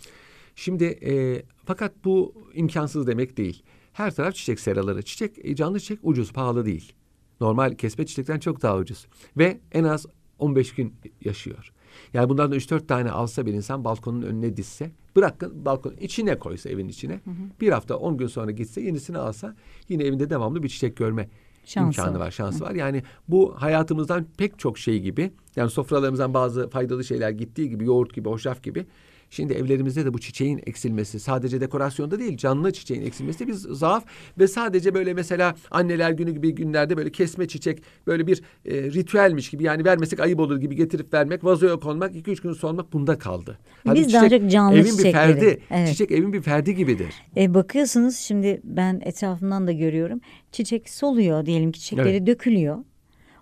[0.56, 3.64] Şimdi e, fakat bu imkansız demek değil.
[3.94, 5.02] Her taraf çiçek seraları.
[5.02, 6.94] Çiçek e, canlı çiçek ucuz, pahalı değil.
[7.42, 9.08] Normal kesme çiçekten çok daha ucuz
[9.38, 10.06] ve en az
[10.40, 11.74] 15 gün yaşıyor.
[12.14, 16.88] Yani bunlardan 3-4 tane alsa bir insan balkonun önüne dizse, bırakın balkonun içine koysa evin
[16.88, 17.22] içine.
[17.62, 19.56] Bir hafta 10 gün sonra gitse yenisini alsa
[19.90, 21.30] yine evinde devamlı bir çiçek görme
[21.66, 22.32] Şansı imkanı var.
[22.32, 22.72] şansı var.
[22.72, 28.14] Yani bu hayatımızdan pek çok şey gibi, yani sofralarımızdan bazı faydalı şeyler gittiği gibi, yoğurt
[28.14, 28.86] gibi, hoşaf gibi.
[29.30, 34.06] Şimdi evlerimizde de bu çiçeğin eksilmesi sadece dekorasyonda değil canlı çiçeğin eksilmesi bir zaaf
[34.40, 39.50] ve sadece böyle mesela anneler günü gibi günlerde böyle kesme çiçek böyle bir e, ritüelmiş
[39.50, 43.18] gibi yani vermesek ayıp olur gibi getirip vermek vazoya konmak iki üç gün solmak bunda
[43.18, 43.58] kaldı.
[43.86, 45.12] Biz daha çok canlı evin bir çiçekleri.
[45.14, 45.88] ferdi Evet.
[45.88, 47.14] çiçek evin bir ferdi gibidir.
[47.38, 50.22] E, bakıyorsunuz şimdi ben etrafımdan da görüyorum.
[50.52, 52.28] Çiçek soluyor diyelim ki çiçekleri Evet.
[52.28, 52.78] dökülüyor.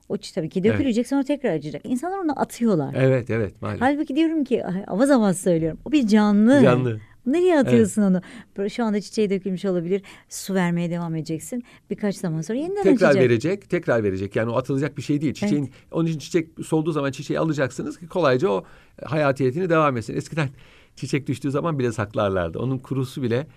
[0.10, 1.82] O tabii ki dökülecek sonra tekrar açacak.
[1.86, 2.93] İnsanlar onu atıyorlar.
[2.97, 3.82] Evet evet maalesef.
[3.82, 5.80] Halbuki diyorum ki avaz avaz söylüyorum.
[5.86, 6.62] O bir canlı.
[6.62, 6.99] Canlı.
[7.26, 8.22] Nereye atıyorsun onu?
[8.58, 10.01] Böyle Şu anda çiçeği dökülmüş olabilir.
[10.30, 11.64] Su vermeye devam edeceksin.
[11.89, 13.24] Birkaç zaman sonra yeniden tekrar açacak.
[13.24, 14.36] verecek, tekrar verecek.
[14.36, 15.34] Yani o atılacak bir şey değil.
[15.34, 18.64] Çiçeğin onun için çiçek solduğu zaman çiçeği alacaksınız ki kolayca o
[19.05, 20.16] hayatiyetini devam etsin.
[20.16, 20.49] Eskiden
[20.95, 22.60] çiçek düştüğü zaman bile saklarlardı.
[22.60, 23.47] Onun kurusu bile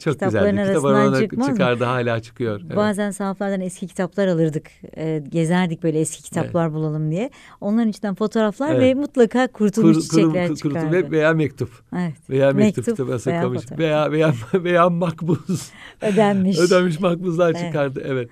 [0.00, 0.68] çok Kitapların güzeldi.
[0.68, 1.54] Kitap arasına çıkmaz mı?
[1.54, 2.60] çıkardı hala çıkıyor.
[2.66, 2.76] Evet.
[2.76, 4.66] Bazen sahaflardan eski kitaplar alırdık.
[4.96, 7.30] E, gezerdik böyle eski kitaplar bulalım diye.
[7.60, 8.80] Onların içinden fotoğraflar Evet.
[8.82, 10.78] ve mutlaka kurutulmuş Kur- çiçekler kurum- çıkardı.
[10.90, 11.70] kurutu ve veya mektup.
[11.96, 12.30] Evet.
[12.30, 13.78] Veya mektup, Mektup kitabı veya fotoğraf.
[13.78, 15.70] Veya veya veya makbuz.
[16.02, 16.58] Ödenmiş.
[16.60, 17.60] Ödenmiş makbuzlar Evet.
[17.60, 18.02] çıkardı.
[18.06, 18.28] Evet.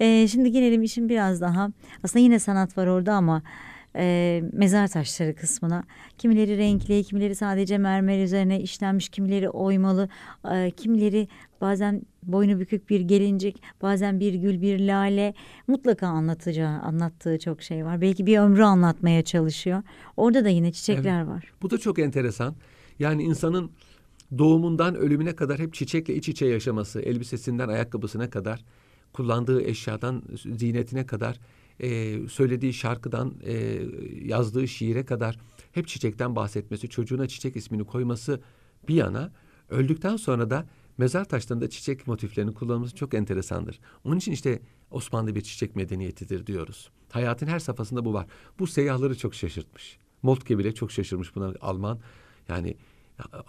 [0.00, 1.70] Ee, şimdi gelelim işin biraz daha
[2.04, 3.42] aslında yine sanat var orada ama
[3.96, 5.84] e, mezar taşları kısmına.
[6.18, 10.08] Kimileri renkli, kimileri sadece mermer üzerine işlenmiş, kimileri oymalı,
[10.52, 11.28] e, kimileri
[11.60, 15.34] bazen boynu bükük bir gelincik, bazen bir gül, bir lale.
[15.66, 18.00] Mutlaka anlatacağı, anlattığı çok şey var.
[18.00, 19.82] Belki bir ömrü anlatmaya çalışıyor.
[20.16, 21.52] Orada da yine çiçekler var.
[21.62, 22.54] Bu da çok enteresan.
[22.98, 23.70] Yani insanın
[24.38, 28.64] doğumundan ölümüne kadar hep çiçekle iç içe yaşaması, elbisesinden ayakkabısına kadar,
[29.12, 30.22] kullandığı eşyadan
[30.56, 31.40] zinetine kadar,
[31.80, 33.82] e, söylediği şarkıdan e,
[34.24, 35.38] yazdığı şiire kadar
[35.72, 38.40] hep çiçekten bahsetmesi, çocuğuna çiçek ismini koyması
[38.88, 39.32] bir yana,
[39.70, 40.66] öldükten sonra da
[40.98, 43.80] mezar taşlarında çiçek motiflerinin kullanılması çok enteresandır.
[44.04, 46.90] Onun için işte Osmanlı bir çiçek medeniyetidir diyoruz.
[47.10, 48.26] Hayatın her safhasında bu var.
[48.58, 49.98] Bu seyyahları çok şaşırtmış.
[50.22, 51.98] Moltke bile çok şaşırmış buna Alman.
[52.48, 52.76] Yani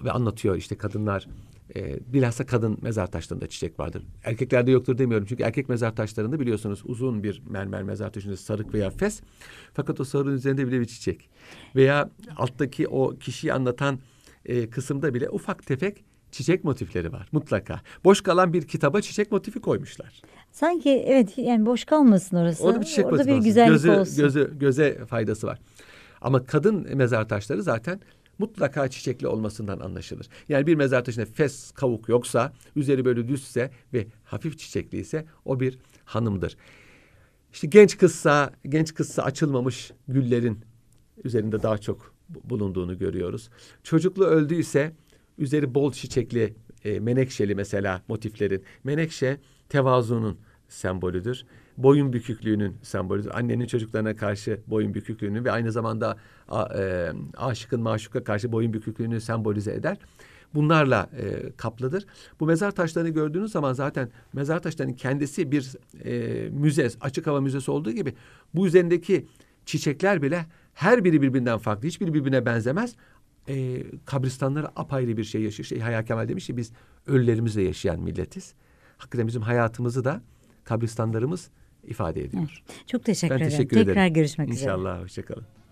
[0.04, 1.28] ve anlatıyor işte kadınlar
[1.76, 4.04] E, bilhassa kadın mezar taşlarında çiçek vardır.
[4.24, 5.28] Erkeklerde yoktur demiyorum.
[5.30, 9.22] Çünkü erkek mezar taşlarında biliyorsunuz uzun bir mermer mezar taşında sarık veya fes.
[9.74, 11.30] Fakat o sarığın üzerinde bile bir çiçek.
[11.76, 14.00] Veya alttaki o kişiyi anlatan
[14.46, 17.82] e, kısımda bile ufak tefek çiçek motifleri var mutlaka.
[18.04, 20.22] Boş kalan bir kitaba çiçek motifi koymuşlar.
[20.52, 22.64] Sanki evet yani boş kalmasın orası.
[22.64, 23.44] Orada bir çiçek Orada bir olsun.
[23.44, 24.16] güzellik Gözü, olsun.
[24.18, 25.60] Gözü, göze faydası var.
[26.22, 28.02] Ama kadın mezar taşları zaten
[28.40, 30.28] mutlaka çiçekli olmasından anlaşılır.
[30.50, 35.78] Yani bir mezar taşında fes, kavuk yoksa, üzeri böyle düzse ve hafif çiçekliyse o bir
[36.06, 36.58] hanımdır.
[37.54, 40.60] İşte genç kızsa, genç kızsa açılmamış güllerin
[41.24, 43.50] üzerinde daha çok bu- bulunduğunu görüyoruz.
[43.84, 44.94] Çocuklu öldüyse
[45.38, 46.54] üzeri bol çiçekli,
[46.86, 48.64] e, menekşeli mesela motiflerin.
[48.84, 49.38] Menekşe
[49.70, 50.38] tevazunun
[50.68, 51.46] sembolüdür.
[51.84, 53.32] Boyun büküklüğünün sembolüdür.
[53.34, 56.18] Annenin çocuklarına karşı boyun büküklüğünün ve aynı zamanda
[56.48, 59.98] a, e, aşıkın maşuka karşı boyun büküklüğünü sembolize eder.
[60.54, 62.06] Bunlarla e, kaplıdır.
[62.40, 65.76] Bu mezar taşlarını gördüğünüz zaman zaten mezar taşlarının kendisi bir
[66.06, 68.14] e, müze, açık hava müzesi olduğu gibi
[68.54, 69.28] bu üzerindeki
[69.66, 71.88] çiçekler bile her biri birbirinden farklı.
[71.88, 72.96] Hiçbiri birbirine benzemez.
[73.48, 75.68] E, kabristanları apayrı bir şey yaşıyor.
[75.68, 76.72] Şey, Hayal Kemal demiş ki biz
[77.08, 78.54] ölülerimizle yaşayan milletiz.
[78.98, 80.22] Hakikaten bizim hayatımızı da
[80.64, 81.50] kabristanlarımız
[81.84, 82.64] ifade ediyor.
[82.88, 83.52] Çok teşekkür Ben ederim.
[83.52, 84.14] teşekkür Tekrar ederim.
[84.14, 84.62] görüşmek üzere.
[84.72, 85.02] İnşallah.
[85.04, 85.46] Hoşçakalın.